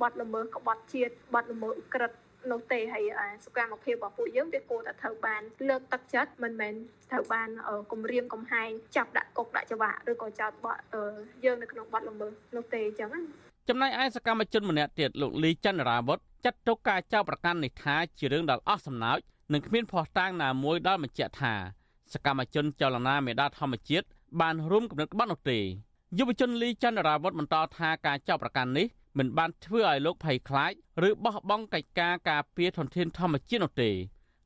[0.00, 3.04] បទល្មើសក្បត់ជាតិបទល្មើសឧក្រិដ្ឋ នោះទេហើយ
[3.46, 6.74] សកម្មភាពរបស់ពួកយើងវាគួរតែត្រូវបានលើកទឹកចិត្តមិនមែន
[7.10, 7.48] ត្រូវបាន
[7.92, 10.78] គម្រាមកំហែងចាប់ដាក់គុកដាក់ច្បាប់ឬក៏ចោទបទ
[11.44, 13.20] យើងនៅក្នុងបទល្មើសនោះទេអញ្ចឹងណា
[13.68, 19.18] ចំណែកឯសកម្មជនម្នាក់ទៀតលោកលីចន្ទរាវុធចាត់ទុកការចោទប្រកាន់នេះថាជារឿងដែលអស់សំណើច
[19.52, 21.54] និងគ្មានភ័ស្តុតាងណាមួយដែលបញ្ជាក់ថា
[22.12, 24.06] សកម្មជនចលនាមេដាធម្មជាតិ
[24.40, 25.58] បានរួមគំនិតក្បត់នោះទេ
[26.18, 28.86] យុវជនលីចន្ទរាវុធបន្តថាការចោទប្រកាន់នេះ
[29.18, 30.72] មិនបានធ្វើឲ្យលោកភ័យខ្លាច
[31.08, 33.90] ឬបោះបង់កិច្ចការការពារធនធានធម្មជាតិនោះទេ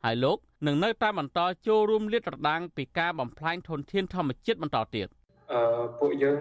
[0.05, 5.09] ហើយលោកនឹងនៅតែបន្តចូលរួមលាតត្រដាងពីការបំផ្លាញធនធានធម្មជាតិបន្តទៀត
[5.53, 6.41] អឺពួកយើង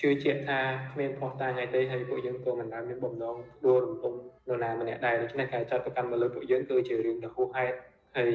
[0.00, 0.60] ជឿជាក់ថា
[0.92, 3.36] គ្មានផុសតាងអីទេហើយពួកយើងក៏មិនដែលមានបំណង
[3.66, 4.14] ដួលរំលំ
[4.48, 7.76] នរណាម្នាក់ដែរដូច្នេះការចាត់ប្រកាន់មកលើពួកយើងគឺជារឿងដ៏ហួសហេតុ
[8.16, 8.32] ហើយ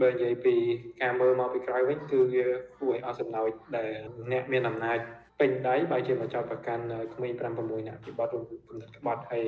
[0.00, 0.54] បើនិយាយពី
[1.02, 2.44] ការមើលមកពីក្រោយវិញគឺវា
[2.78, 3.92] គួរឲ្យអស់សំណើចដែល
[4.32, 4.98] អ្នកមានអំណាច
[5.40, 6.82] ពេញដៃបើជាមកចោតប្រកាន់
[7.14, 9.46] ក្មេង5 6នាក់ពីបទរំកំណត់ក្បត់ហើយ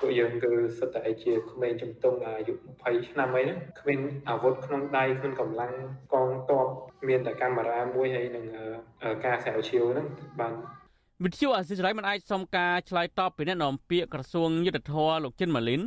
[0.00, 5.72] ពួកយើងគឺសិតតែជាក្មេងជំទង់អាយុ20ឆ្នាំអីហ្នឹងគ្មានអាវុធក្នុងដៃគ្មានកម្លាំង
[6.12, 6.66] កងទ័ព
[7.08, 8.44] មានតែកាមេរ៉ាមួយហើយនឹង
[9.24, 10.06] ការស្រាវជ្រាវហ្នឹង
[10.40, 10.52] បាន
[11.24, 15.82] វិទ្យុអសិរ័យមិនអាចសុំការឆ្លើយតបពីអ្នកនាំពាក្យក្រសួងយុទ្ធភ័ពលោកចិនម៉ាលីន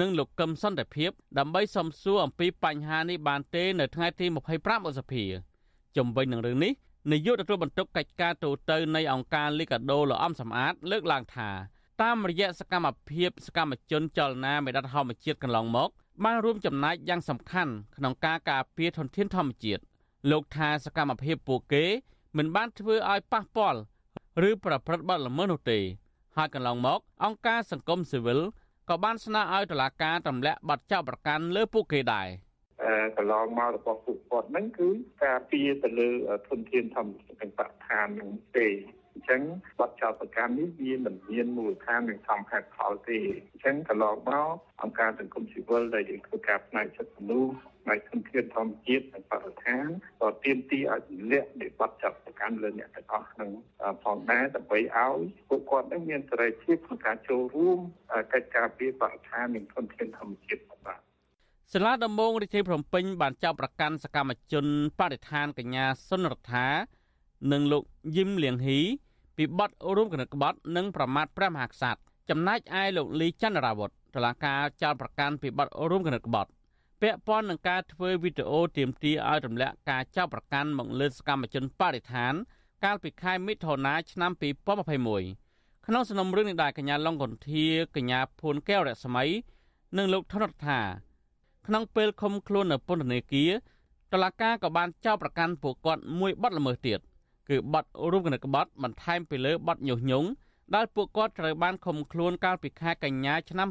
[0.00, 4.26] និងលោកកឹមសន្តិភាពដើម្បីសំសួរអំពីបញ្ហានេះបានទេនៅថ្ងៃទី
[4.58, 5.24] 25ឧសភា
[5.96, 6.72] ជំវិញនឹងរឿងនេះ
[7.12, 11.50] នាយកទទួលបន្ទុកកិច្ចការទូតនៃអង្គការលីកាដូលោកអំសំអាត លើកឡើងថា
[12.02, 15.90] តាមរយៈសកម្មភាពសកម្មជនចលនាមេដាធម្មជាតិកន្លងមក
[16.24, 19.82] បានរួមចំណែកយ៉ាងសំខាន់ក្នុងការការពារធនធានធម្មជាតិ
[20.30, 21.84] លោកថាសកម្មភាពពួកគេ
[22.36, 23.80] មិនបានធ្វើឲ្យប៉ះពាល់
[24.48, 25.78] ឬប្រព្រឹត្តបទល្មើសនោះទេ
[26.36, 28.40] ហើយកន្លងមកអង្គការសង្គមស៊ីវិល
[28.88, 32.28] ក៏បានស្នើឲ្យតុលាការទម្លាក់បទចោទប្រកាន់លើពួកគេដែរ
[33.16, 34.88] កន្លងមករបស់ពួកគាត់ហ្នឹងគឺ
[35.24, 36.08] ការពារទៅលើ
[36.48, 38.68] ធនធានធម្មជាតិទាំងបរិស្ថានហ្នឹងទេ
[39.12, 39.40] អញ្ចឹង
[39.80, 43.18] បទចោទប្រកាន់នេះវាមិនមានមូលដ្ឋាននិងសមហេតុផលទេ
[43.50, 44.48] អញ្ចឹងកន្លងមក
[44.82, 47.52] អង្គការសង្គមស៊ីវិលដែលយើងធ្វើការផ្នែកសិទ្ធិមនុស្ស
[47.88, 49.86] ផ្នែកធនធានធម្មជាតិនិងបរិស្ថាន
[50.20, 53.50] ក៏ទាមទារឲ្យទម្លាក់នៃបទចោទប្រកាន់លើអ្នកទាំងអស់ហ្នឹង
[54.04, 55.18] ផងដែរដើម្បីឲ្យ
[55.48, 57.78] ពួកគាត់នឹងមានសេរីភាពក្នុងការចូលរួម
[58.32, 61.00] កិច្ចការពារបរិស្ថាននិងធនធានធម្មជាតិបាទ
[61.72, 64.66] សាលាដំបងរាជធានីភ្នំពេញបានចាប់ប្រកាន់សកម្មជន
[64.98, 66.66] បរិស្ថានកញ្ញាសុនរដ្ឋា
[67.52, 67.82] និងលោក
[68.16, 68.80] យឹមលៀងហ៊ី
[69.36, 76.50] ពីបទរួមគណិតក្បត់និងប្រមាថព្រះមហាក្សត្រចំណែកឯលោកលីចន្ទរាវុធតឡាការចោទប្រកាន់ពីបទរួមគណិតក្បត់
[77.02, 82.32] ពាក់ព័ន្ធនឹងការធ្វើវីដេអូទាមទារឲ្យទម្លាក់ការចោទប្រកាន់មកលើសកម្មជនបរិស្ថាន
[82.84, 84.32] កាលពីខែមិថុនាឆ្នាំ
[85.08, 89.24] 2021ក្នុងសំណុំរឿងនេះដែរកញ្ញាឡុងកុនធាកញ្ញាភួនកែវរស្មី
[89.96, 90.80] និងលោកថនរដ្ឋា
[91.66, 93.52] ក្នុងពេលឃុំខ្លួននៅពន្ធនាគារ
[94.12, 96.98] តឡាការក៏បានចោទប្រកាន់ពួកគាត់មួយបទល្មើសទៀត
[97.48, 100.28] គឺបទរួមគណិតក្បត់បន្ថែមពីលើបទញុះញង់
[100.74, 103.68] ដែលពួកគាត់ត្រូវបានឃុំខ្លួនកាលពីខែកញ្ញាឆ្នាំ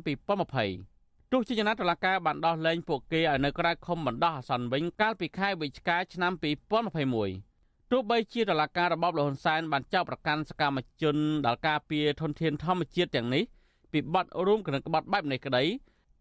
[0.57, 0.96] 2020
[1.31, 6.33] ទោះជាយ៉ាងណាតុលាការបានដោះលែងពួកគេឲ្យនៅក្រៅឃុំបណ្ដោះអាសន្នវិញកាលពីខែវិច្ឆិកាឆ្នាំ
[7.11, 11.15] 2021ទោះបីជាតុលាការរបបលហ៊ុនសែនបានចោទប្រកាន់សកម្មជន
[11.45, 13.43] ដែលការពារធនធានធម្មជាតិទាំងនេះ
[13.91, 15.63] ពីបទរួមគណិតក្បត់បែបនេះក្តី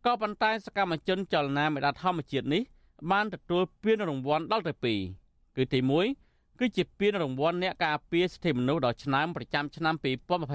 [0.07, 2.63] ក៏ប៉ុន្តែសកម្មជនចលនាមេដាធម្មជាតិនេះ
[3.11, 4.75] បានទទួលពានរង្វាន់ដល់ទៅ
[5.19, 5.81] 2គឺទី
[6.19, 9.95] 1គឺជាពានរង្វាន់អ្នកការពារសិទ្ធិមនុស្សដ៏ឆ្នើមប្រចាំឆ្នាំ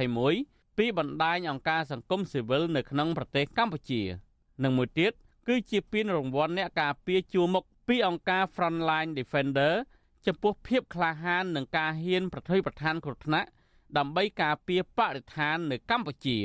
[0.09, 4.03] 2021ពីបណ្ដាញអង្គការសង្គមស៊ីវិលនៅក្នុងប្រទេសកម្ពុជា
[4.64, 5.12] និងមួយទៀត
[5.47, 9.74] គឺជាពានរង្វាន់អ្នកការពារជួរមុខពីអង្គការ Frontline Defender
[10.26, 13.49] ចំពោះភាពក្លាហាននិងការហ៊ាន ប្រថុយប្រឋានគ្រោះថ្នាក់
[13.97, 16.38] ដើម្បីការពារបរិស្ថាននៅកម្ពុជា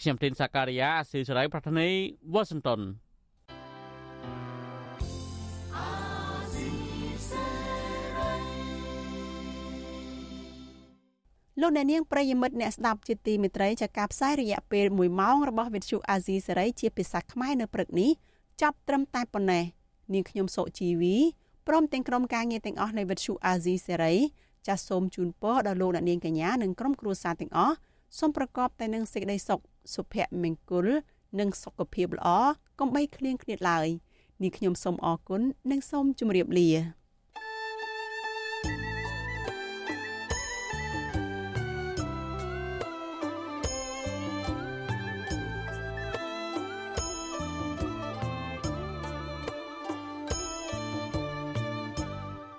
[0.00, 1.88] ខ្ញុំទីនសាការីយ៉ាអស៊ីសេរីប្រធានី
[2.32, 2.80] វ៉ាស៊ីនតោន
[11.60, 18.10] លោកអ្នកនាងប្រិយមិត្តអ្នកស្ដាប់ជាទីមេត្រីចាការផ្សាយរយៈពេល1ម៉ោងរបស់វិទ្យុអាស៊ីសេរីជាភាសាខ្មែរនៅព្រឹកនេះ
[18.62, 19.64] ចាប់ត្រឹមតែប៉ុណ្ណេះ
[20.14, 21.16] នាងខ្ញុំសុជីវី
[21.68, 24.14] ព្រមទាំងក្រុមការងារទាំងអស់នៃវិទ្យុអាស៊ីសេរី
[24.66, 27.76] ចាសសូមជូនពរដល់លោកអ្នកនាងកញ្ញានិងក្រុមគ្រួសារទាំងអស់
[28.18, 29.60] សូមប្រកបតែនឹងសេចក្តីសុខ
[29.94, 30.86] សុភមង្គល
[31.40, 32.28] និងសុខភាពល្អ
[32.78, 33.88] កុំបីឃ្លៀងឃ្លាតឡើយ
[34.42, 36.70] នាងខ្ញុំសូមអរគុណនិងសូមជម្រាបលា